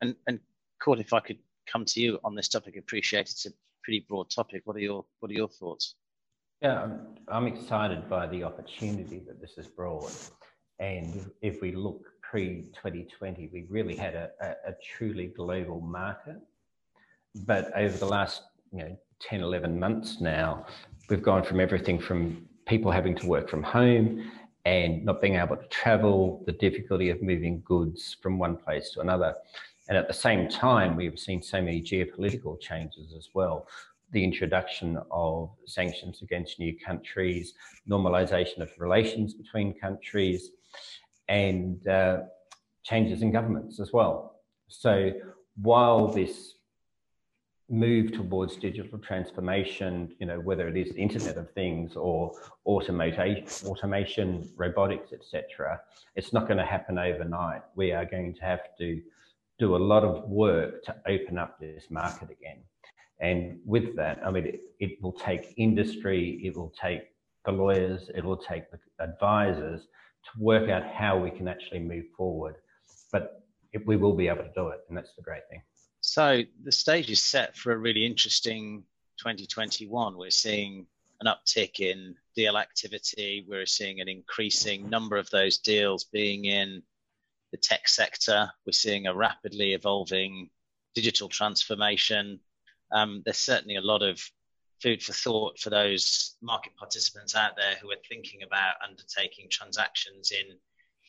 And 0.00 0.16
and 0.26 0.40
Court, 0.82 1.00
if 1.00 1.12
I 1.12 1.20
could 1.20 1.38
come 1.70 1.84
to 1.84 2.00
you 2.00 2.18
on 2.24 2.34
this 2.34 2.48
topic. 2.48 2.76
Appreciate 2.76 3.30
it's 3.30 3.46
a 3.46 3.50
pretty 3.82 4.06
broad 4.08 4.30
topic. 4.30 4.62
What 4.64 4.76
are 4.76 4.80
your 4.80 5.04
What 5.20 5.30
are 5.30 5.34
your 5.34 5.48
thoughts? 5.48 5.94
Yeah, 6.62 6.82
I'm, 6.82 7.00
I'm 7.28 7.46
excited 7.46 8.08
by 8.08 8.26
the 8.26 8.44
opportunity 8.44 9.20
that 9.26 9.40
this 9.40 9.54
has 9.56 9.66
brought. 9.66 10.30
And 10.78 11.30
if 11.42 11.60
we 11.60 11.72
look 11.72 12.06
pre 12.22 12.66
2020, 12.74 13.50
we 13.52 13.66
really 13.68 13.96
had 13.96 14.14
a, 14.14 14.30
a, 14.40 14.70
a, 14.70 14.74
truly 14.82 15.26
global 15.26 15.80
market. 15.80 16.36
But 17.44 17.76
over 17.76 17.96
the 17.96 18.06
last 18.06 18.42
you 18.72 18.80
know 18.80 18.96
10, 19.20 19.40
11 19.40 19.78
months 19.78 20.20
now, 20.20 20.66
we've 21.08 21.22
gone 21.22 21.42
from 21.42 21.60
everything 21.60 21.98
from 21.98 22.46
people 22.66 22.90
having 22.90 23.14
to 23.16 23.26
work 23.26 23.48
from 23.48 23.62
home 23.62 24.30
and 24.66 25.04
not 25.04 25.22
being 25.22 25.36
able 25.36 25.56
to 25.56 25.68
travel, 25.68 26.42
the 26.44 26.52
difficulty 26.52 27.08
of 27.08 27.22
moving 27.22 27.62
goods 27.64 28.16
from 28.20 28.36
one 28.36 28.56
place 28.56 28.90
to 28.90 29.00
another, 29.00 29.32
and 29.88 29.96
at 29.96 30.08
the 30.08 30.14
same 30.14 30.48
time, 30.48 30.96
we've 30.96 31.20
seen 31.20 31.40
so 31.40 31.62
many 31.62 31.80
geopolitical 31.80 32.60
changes 32.60 33.14
as 33.16 33.28
well. 33.32 33.68
The 34.10 34.24
introduction 34.24 34.98
of 35.12 35.50
sanctions 35.66 36.20
against 36.20 36.58
new 36.58 36.76
countries, 36.84 37.54
normalization 37.88 38.58
of 38.58 38.68
relations 38.76 39.34
between 39.34 39.72
countries, 39.72 40.50
and 41.28 41.86
uh, 41.86 42.22
changes 42.82 43.22
in 43.22 43.30
governments 43.30 43.78
as 43.78 43.92
well. 43.92 44.40
So 44.66 45.12
while 45.62 46.08
this 46.08 46.55
move 47.68 48.12
towards 48.12 48.56
digital 48.56 48.98
transformation, 48.98 50.14
you 50.20 50.26
know, 50.26 50.38
whether 50.38 50.68
it 50.68 50.76
is 50.76 50.94
Internet 50.94 51.36
of 51.36 51.50
Things 51.50 51.96
or 51.96 52.32
automation, 52.64 53.44
automation 53.64 54.48
robotics, 54.56 55.12
etc., 55.12 55.80
it's 56.14 56.32
not 56.32 56.46
going 56.46 56.58
to 56.58 56.64
happen 56.64 56.98
overnight. 56.98 57.62
We 57.74 57.92
are 57.92 58.04
going 58.04 58.34
to 58.34 58.42
have 58.42 58.60
to 58.78 59.00
do 59.58 59.74
a 59.74 59.78
lot 59.78 60.04
of 60.04 60.28
work 60.28 60.84
to 60.84 60.94
open 61.08 61.38
up 61.38 61.58
this 61.58 61.86
market 61.90 62.30
again. 62.30 62.58
And 63.20 63.58
with 63.64 63.96
that, 63.96 64.20
I 64.24 64.30
mean, 64.30 64.46
it, 64.46 64.60
it 64.78 65.02
will 65.02 65.12
take 65.12 65.54
industry, 65.56 66.40
it 66.44 66.56
will 66.56 66.72
take 66.80 67.02
the 67.44 67.52
lawyers, 67.52 68.10
it 68.14 68.24
will 68.24 68.36
take 68.36 68.70
the 68.70 68.78
advisors 69.00 69.82
to 69.82 70.42
work 70.42 70.68
out 70.68 70.84
how 70.86 71.18
we 71.18 71.30
can 71.30 71.48
actually 71.48 71.80
move 71.80 72.04
forward. 72.16 72.56
But 73.10 73.42
it, 73.72 73.86
we 73.86 73.96
will 73.96 74.14
be 74.14 74.28
able 74.28 74.42
to 74.42 74.52
do 74.54 74.68
it, 74.68 74.80
and 74.88 74.96
that's 74.96 75.14
the 75.16 75.22
great 75.22 75.42
thing. 75.50 75.62
So 76.06 76.42
the 76.62 76.70
stage 76.70 77.10
is 77.10 77.20
set 77.20 77.56
for 77.56 77.72
a 77.72 77.76
really 77.76 78.06
interesting 78.06 78.84
2021. 79.18 80.16
We're 80.16 80.30
seeing 80.30 80.86
an 81.20 81.26
uptick 81.26 81.80
in 81.80 82.14
deal 82.36 82.56
activity. 82.56 83.44
We're 83.48 83.66
seeing 83.66 84.00
an 84.00 84.08
increasing 84.08 84.88
number 84.88 85.16
of 85.16 85.28
those 85.30 85.58
deals 85.58 86.04
being 86.04 86.44
in 86.44 86.84
the 87.50 87.58
tech 87.58 87.88
sector. 87.88 88.48
We're 88.64 88.72
seeing 88.72 89.08
a 89.08 89.14
rapidly 89.16 89.72
evolving 89.72 90.48
digital 90.94 91.28
transformation. 91.28 92.38
Um, 92.92 93.22
there's 93.24 93.38
certainly 93.38 93.74
a 93.74 93.80
lot 93.80 94.04
of 94.04 94.22
food 94.80 95.02
for 95.02 95.12
thought 95.12 95.58
for 95.58 95.70
those 95.70 96.36
market 96.40 96.76
participants 96.76 97.34
out 97.34 97.56
there 97.56 97.74
who 97.82 97.90
are 97.90 98.08
thinking 98.08 98.44
about 98.44 98.76
undertaking 98.88 99.48
transactions 99.50 100.30
in 100.30 100.52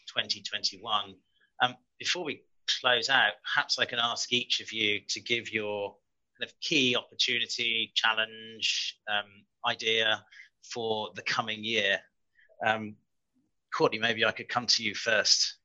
2021. 0.08 1.14
Um, 1.62 1.76
before 2.00 2.24
we 2.24 2.42
close 2.82 3.10
out, 3.10 3.34
perhaps 3.44 3.80
I 3.80 3.86
can 3.86 4.00
ask 4.00 4.32
each 4.32 4.60
of 4.60 4.72
you 4.72 5.02
to 5.10 5.20
give 5.20 5.52
your 5.52 5.96
kind 6.40 6.50
of 6.50 6.60
key 6.60 6.96
opportunity, 6.96 7.92
challenge, 7.96 8.98
um, 9.10 9.26
idea 9.66 10.24
for 10.64 11.10
the 11.16 11.22
coming 11.22 11.64
year. 11.64 12.00
Um, 12.66 12.96
Courtney, 13.74 14.00
maybe 14.00 14.26
I 14.26 14.32
could 14.32 14.50
come 14.50 14.66
to 14.68 14.84
you 14.84 14.96
first. 14.96 15.56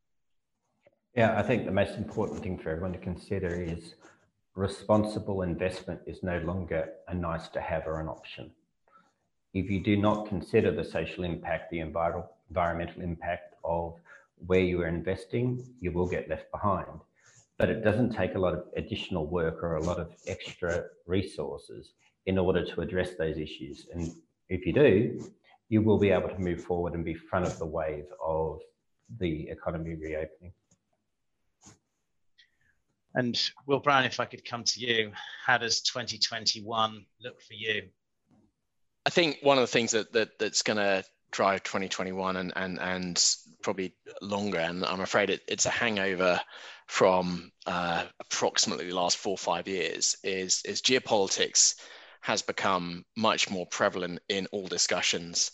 Yeah, 1.15 1.39
I 1.39 1.43
think 1.43 1.67
the 1.67 1.73
most 1.73 1.97
important 1.97 2.43
thing 2.43 2.59
for 2.59 2.71
everyone 2.71 2.93
to 2.93 2.99
consider 2.99 3.49
is 3.49 3.95
responsible 4.55 5.43
investment 5.43 6.01
is 6.07 6.23
no 6.23 6.39
longer 6.39 6.91
a 7.09 7.15
nice 7.15 7.49
to 7.49 7.61
have 7.61 7.87
or 7.87 8.01
an 8.01 8.09
option. 8.09 8.51
If 9.55 9.71
you 9.71 9.81
do 9.81 9.97
not 9.97 10.29
consider 10.29 10.71
the 10.71 10.85
social 10.85 11.25
impact, 11.25 11.71
the 11.71 11.81
environmental 11.81 13.03
impact 13.03 13.55
of 13.65 13.95
where 14.47 14.61
you 14.61 14.83
are 14.83 14.89
investing, 14.89 15.65
you 15.81 15.93
will 15.93 16.09
get 16.09 16.29
left 16.29 16.51
behind. 16.51 17.01
But 17.59 17.69
it 17.69 17.85
doesn't 17.85 18.15
take 18.15 18.35
a 18.35 18.39
lot 18.39 18.55
of 18.55 18.65
additional 18.77 19.27
work 19.27 19.63
or 19.63 19.77
a 19.77 19.83
lot 19.83 19.99
of 19.99 20.15
extra 20.27 20.85
resources 21.07 21.93
in 22.27 22.39
order 22.39 22.65
to 22.65 22.81
address 22.81 23.15
those 23.15 23.39
issues. 23.39 23.87
And 23.93 24.11
if 24.49 24.67
you 24.67 24.73
do, 24.73 25.31
you 25.69 25.83
will 25.83 25.99
be 25.99 26.11
able 26.11 26.29
to 26.29 26.39
move 26.39 26.63
forward 26.63 26.95
and 26.95 27.05
be 27.05 27.15
front 27.15 27.47
of 27.47 27.59
the 27.59 27.67
wave 27.67 28.07
of 28.25 28.61
the 29.19 29.49
economy 29.49 29.95
reopening. 29.95 30.53
And 33.15 33.41
Will 33.67 33.81
Brown, 33.81 34.05
if 34.05 34.21
I 34.21 34.25
could 34.25 34.45
come 34.45 34.65
to 34.65 34.81
you, 34.81 35.13
how 35.45 35.59
does 35.59 35.83
2021 35.83 37.05
look 37.23 37.41
for 37.43 37.55
you? 37.55 37.89
I 39.05 39.11
think 39.11 39.39
one 39.43 39.59
of 39.59 39.63
the 39.63 39.67
things 39.67 39.91
that, 39.91 40.13
that 40.13 40.39
that's 40.39 40.63
going 40.63 40.79
to 40.79 41.05
drive 41.33 41.63
2021 41.65 42.37
and, 42.37 42.53
and, 42.55 42.79
and 42.79 43.37
probably 43.63 43.95
longer, 44.21 44.59
and 44.59 44.85
I'm 44.85 45.01
afraid 45.01 45.31
it, 45.31 45.41
it's 45.49 45.67
a 45.67 45.71
hangover 45.71 46.41
from 46.87 47.51
uh, 47.67 48.05
approximately 48.21 48.89
the 48.89 48.95
last 48.95 49.17
four 49.17 49.33
or 49.33 49.39
five 49.39 49.67
years, 49.67 50.17
is, 50.23 50.63
is 50.65 50.83
geopolitics 50.83 51.75
has 52.21 52.43
become 52.43 53.05
much 53.17 53.51
more 53.51 53.67
prevalent 53.67 54.21
in 54.29 54.47
all 54.53 54.67
discussions. 54.67 55.51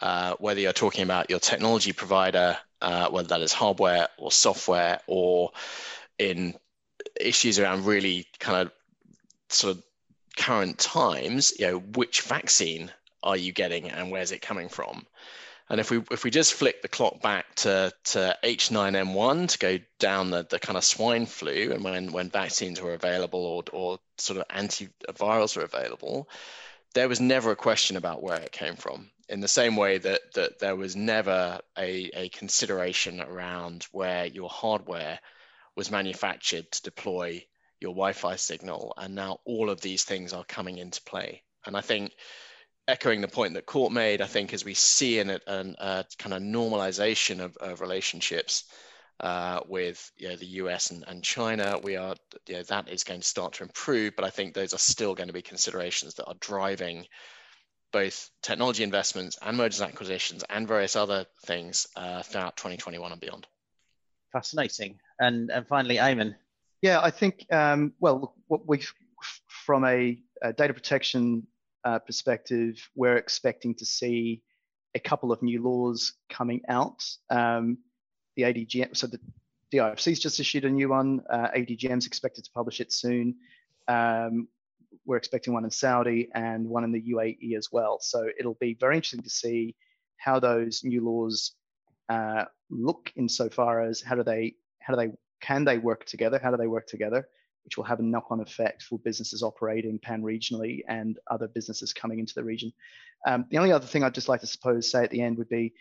Uh, 0.00 0.34
whether 0.38 0.60
you're 0.60 0.72
talking 0.72 1.02
about 1.02 1.30
your 1.30 1.40
technology 1.40 1.92
provider, 1.92 2.56
uh, 2.80 3.08
whether 3.08 3.28
that 3.28 3.40
is 3.40 3.52
hardware 3.52 4.08
or 4.18 4.30
software, 4.30 5.00
or 5.06 5.50
in 6.18 6.54
issues 7.20 7.58
around 7.58 7.86
really 7.86 8.26
kind 8.38 8.66
of 8.66 8.72
sort 9.48 9.76
of 9.76 9.82
current 10.36 10.78
times, 10.78 11.52
you 11.58 11.66
know, 11.66 11.78
which 11.78 12.22
vaccine 12.22 12.90
are 13.24 13.36
you 13.36 13.52
getting 13.52 13.90
and 13.90 14.10
where's 14.10 14.30
it 14.30 14.42
coming 14.42 14.68
from? 14.68 15.06
And 15.70 15.80
if 15.80 15.90
we 15.90 16.02
if 16.10 16.24
we 16.24 16.30
just 16.30 16.52
flick 16.52 16.82
the 16.82 16.88
clock 16.88 17.22
back 17.22 17.54
to, 17.56 17.92
to 18.04 18.36
H9N1 18.44 19.48
to 19.48 19.58
go 19.58 19.78
down 19.98 20.30
the, 20.30 20.46
the 20.48 20.58
kind 20.58 20.76
of 20.76 20.84
swine 20.84 21.24
flu 21.24 21.72
and 21.72 21.82
when, 21.82 22.12
when 22.12 22.28
vaccines 22.28 22.80
were 22.80 22.92
available 22.92 23.40
or, 23.40 23.64
or 23.72 23.98
sort 24.18 24.38
of 24.38 24.48
antivirals 24.48 25.56
were 25.56 25.62
available, 25.62 26.28
there 26.92 27.08
was 27.08 27.18
never 27.20 27.50
a 27.50 27.56
question 27.56 27.96
about 27.96 28.22
where 28.22 28.40
it 28.40 28.52
came 28.52 28.76
from. 28.76 29.10
In 29.30 29.40
the 29.40 29.48
same 29.48 29.76
way 29.76 29.96
that 29.96 30.20
that 30.34 30.58
there 30.58 30.76
was 30.76 30.94
never 30.94 31.60
a, 31.78 32.10
a 32.14 32.28
consideration 32.28 33.22
around 33.22 33.86
where 33.90 34.26
your 34.26 34.50
hardware 34.50 35.18
was 35.74 35.90
manufactured 35.90 36.70
to 36.70 36.82
deploy 36.82 37.44
your 37.80 37.92
Wi-Fi 37.92 38.36
signal, 38.36 38.92
and 38.96 39.14
now 39.14 39.40
all 39.44 39.70
of 39.70 39.80
these 39.80 40.04
things 40.04 40.34
are 40.34 40.44
coming 40.44 40.78
into 40.78 41.02
play. 41.02 41.42
And 41.66 41.76
I 41.76 41.80
think 41.80 42.12
echoing 42.86 43.20
the 43.20 43.28
point 43.28 43.54
that 43.54 43.66
Court 43.66 43.92
made, 43.92 44.20
I 44.20 44.26
think 44.26 44.52
as 44.52 44.64
we 44.64 44.74
see 44.74 45.18
in 45.18 45.30
a, 45.30 45.40
a 45.46 46.04
kind 46.18 46.34
of 46.34 46.42
normalization 46.42 47.40
of, 47.40 47.56
of 47.56 47.80
relationships 47.80 48.64
uh, 49.20 49.60
with 49.68 50.10
you 50.16 50.28
know, 50.28 50.36
the 50.36 50.46
US 50.46 50.90
and, 50.90 51.04
and 51.06 51.22
China, 51.22 51.78
we 51.82 51.96
are 51.96 52.14
you 52.46 52.56
know, 52.56 52.62
that 52.64 52.88
is 52.88 53.04
going 53.04 53.20
to 53.20 53.26
start 53.26 53.54
to 53.54 53.62
improve. 53.62 54.14
But 54.16 54.24
I 54.24 54.30
think 54.30 54.54
those 54.54 54.74
are 54.74 54.78
still 54.78 55.14
going 55.14 55.28
to 55.28 55.32
be 55.32 55.42
considerations 55.42 56.14
that 56.14 56.26
are 56.26 56.34
driving 56.40 57.06
both 57.92 58.30
technology 58.42 58.82
investments 58.82 59.38
and 59.40 59.56
mergers 59.56 59.80
and 59.80 59.90
acquisitions 59.90 60.44
and 60.50 60.66
various 60.66 60.96
other 60.96 61.26
things 61.46 61.86
uh, 61.96 62.22
throughout 62.22 62.56
2021 62.56 63.12
and 63.12 63.20
beyond. 63.20 63.46
Fascinating. 64.32 64.98
And 65.20 65.50
and 65.50 65.66
finally, 65.68 65.96
Eamon. 65.96 66.34
Yeah, 66.82 67.00
I 67.00 67.10
think 67.10 67.46
um, 67.52 67.92
well, 68.00 68.34
what 68.48 68.66
we 68.66 68.82
from 69.46 69.84
a, 69.84 70.18
a 70.42 70.52
data 70.52 70.74
protection 70.74 71.46
uh, 71.84 71.98
perspective, 71.98 72.88
we're 72.94 73.16
expecting 73.16 73.74
to 73.76 73.84
see 73.84 74.42
a 74.94 75.00
couple 75.00 75.32
of 75.32 75.42
new 75.42 75.62
laws 75.62 76.14
coming 76.30 76.62
out. 76.68 77.04
Um, 77.30 77.78
the 78.36 78.42
ADGM, 78.42 78.96
so 78.96 79.06
the 79.06 79.20
DIFC's 79.72 80.20
just 80.20 80.40
issued 80.40 80.64
a 80.64 80.70
new 80.70 80.88
one. 80.88 81.22
Uh, 81.28 81.48
ADGM's 81.56 82.06
expected 82.06 82.44
to 82.44 82.50
publish 82.52 82.80
it 82.80 82.92
soon. 82.92 83.36
Um, 83.88 84.48
we're 85.04 85.16
expecting 85.16 85.52
one 85.52 85.64
in 85.64 85.70
Saudi 85.70 86.30
and 86.34 86.66
one 86.66 86.84
in 86.84 86.92
the 86.92 87.02
UAE 87.02 87.56
as 87.56 87.68
well. 87.70 87.98
So 88.00 88.28
it'll 88.38 88.54
be 88.60 88.74
very 88.74 88.96
interesting 88.96 89.22
to 89.22 89.30
see 89.30 89.74
how 90.16 90.38
those 90.40 90.82
new 90.84 91.04
laws 91.04 91.52
uh, 92.08 92.44
look 92.70 93.12
insofar 93.16 93.82
as 93.82 94.00
how 94.00 94.14
do 94.14 94.22
they 94.22 94.54
how 94.80 94.94
do 94.94 95.00
they 95.00 95.14
can 95.40 95.64
they 95.64 95.78
work 95.78 96.06
together? 96.06 96.40
How 96.42 96.50
do 96.50 96.56
they 96.56 96.66
work 96.66 96.86
together? 96.86 97.28
Which 97.64 97.76
will 97.76 97.84
have 97.84 98.00
a 98.00 98.02
knock-on 98.02 98.40
effect 98.40 98.82
for 98.82 98.98
businesses 98.98 99.42
operating 99.42 99.98
pan-regionally 99.98 100.80
and 100.88 101.18
other 101.30 101.48
businesses 101.48 101.92
coming 101.92 102.18
into 102.18 102.34
the 102.34 102.44
region. 102.44 102.72
Um, 103.26 103.46
the 103.50 103.58
only 103.58 103.72
other 103.72 103.86
thing 103.86 104.02
I'd 104.02 104.14
just 104.14 104.28
like 104.28 104.40
to 104.40 104.46
suppose 104.46 104.90
say 104.90 105.02
at 105.04 105.10
the 105.10 105.22
end 105.22 105.38
would 105.38 105.48
be, 105.48 105.72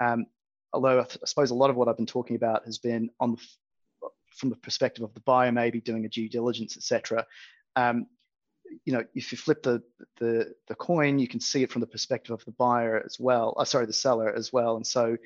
um, 0.00 0.26
although 0.72 1.00
I, 1.00 1.06
suppose 1.24 1.50
a 1.50 1.54
lot 1.54 1.70
of 1.70 1.76
what 1.76 1.88
I've 1.88 1.96
been 1.96 2.06
talking 2.06 2.36
about 2.36 2.64
has 2.64 2.78
been 2.78 3.10
on 3.20 3.32
the, 3.32 4.08
from 4.36 4.50
the 4.50 4.56
perspective 4.56 5.04
of 5.04 5.14
the 5.14 5.20
buyer, 5.20 5.52
maybe 5.52 5.80
doing 5.80 6.04
a 6.04 6.08
due 6.08 6.28
diligence, 6.28 6.76
etc. 6.76 7.26
Um, 7.76 8.06
you 8.84 8.92
know, 8.92 9.04
if 9.14 9.32
you 9.32 9.38
flip 9.38 9.62
the, 9.62 9.82
the 10.18 10.54
the 10.68 10.74
coin, 10.74 11.18
you 11.18 11.28
can 11.28 11.40
see 11.40 11.62
it 11.62 11.70
from 11.70 11.80
the 11.80 11.86
perspective 11.86 12.32
of 12.32 12.44
the 12.46 12.52
buyer 12.52 13.02
as 13.04 13.18
well. 13.20 13.54
Uh, 13.58 13.64
sorry, 13.64 13.84
the 13.84 13.92
seller 13.92 14.32
as 14.32 14.52
well. 14.52 14.76
And 14.76 14.86
so 14.86 15.16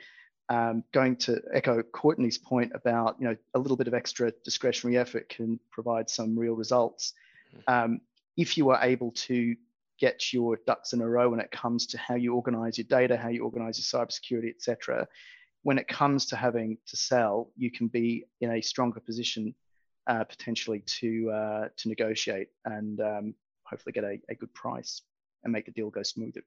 um, 0.49 0.85
going 0.93 1.17
to 1.17 1.41
echo 1.53 1.83
Courtney's 1.83 2.39
point 2.39 2.73
about 2.75 3.17
you 3.19 3.27
know 3.29 3.37
a 3.55 3.59
little 3.59 3.77
bit 3.77 3.89
of 3.89 3.95
extra 3.95 4.33
discretionary 4.45 4.99
effort 4.99 5.29
can 5.29 5.59
provide 5.71 6.09
some 6.09 6.39
real 6.39 6.55
results. 6.55 7.13
Mm-hmm. 7.55 7.73
Um, 7.73 8.01
if 8.37 8.57
you 8.57 8.71
are 8.71 8.81
able 8.83 9.13
to 9.13 9.57
get 9.99 10.33
your 10.33 10.59
ducks 10.67 10.93
in 10.93 11.01
a 11.01 11.09
row 11.09 11.31
when 11.31 11.41
it 11.41 11.51
comes 11.51 11.87
to 11.87 11.99
how 11.99 12.15
you 12.15 12.35
organize 12.35 12.77
your 12.77 12.87
data, 12.89 13.17
how 13.17 13.29
you 13.29 13.45
organize 13.45 13.79
your 13.79 14.07
cybersecurity, 14.07 14.51
etc., 14.51 15.09
when 15.63 15.79
it 15.79 15.89
comes 15.89 16.27
to 16.27 16.37
having 16.37 16.79
to 16.87 16.97
sell, 16.97 17.51
you 17.57 17.71
can 17.71 17.89
be 17.89 18.25
in 18.41 18.53
a 18.53 18.61
stronger 18.61 19.01
position 19.01 19.55
uh, 20.07 20.23
potentially 20.23 20.81
to 20.87 21.31
uh, 21.31 21.69
to 21.77 21.89
negotiate 21.89 22.49
and 22.65 23.01
um, 23.01 23.35
hopefully 23.65 23.93
get 23.93 24.05
a, 24.05 24.21
a 24.29 24.35
good 24.35 24.53
price 24.55 25.03
and 25.43 25.53
make 25.53 25.67
the 25.67 25.73
deal 25.73 25.91
go 25.91 26.03
smoother. 26.03 26.43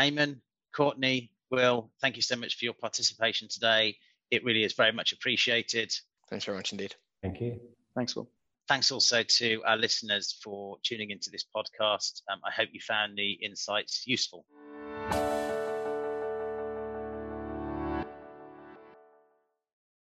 Eamon, 0.00 0.40
Courtney, 0.74 1.30
Will, 1.50 1.90
thank 2.00 2.16
you 2.16 2.22
so 2.22 2.36
much 2.36 2.56
for 2.56 2.64
your 2.64 2.74
participation 2.74 3.48
today. 3.48 3.96
It 4.30 4.44
really 4.44 4.64
is 4.64 4.72
very 4.72 4.92
much 4.92 5.12
appreciated. 5.12 5.92
Thanks 6.28 6.44
very 6.44 6.58
much 6.58 6.72
indeed. 6.72 6.94
Thank 7.22 7.40
you. 7.40 7.60
Thanks, 7.94 8.16
Will. 8.16 8.28
Thanks 8.68 8.90
also 8.90 9.22
to 9.22 9.62
our 9.64 9.76
listeners 9.76 10.38
for 10.42 10.78
tuning 10.82 11.10
into 11.10 11.30
this 11.30 11.44
podcast. 11.54 12.22
Um, 12.30 12.40
I 12.44 12.50
hope 12.50 12.70
you 12.72 12.80
found 12.80 13.16
the 13.16 13.32
insights 13.32 14.02
useful. 14.06 14.44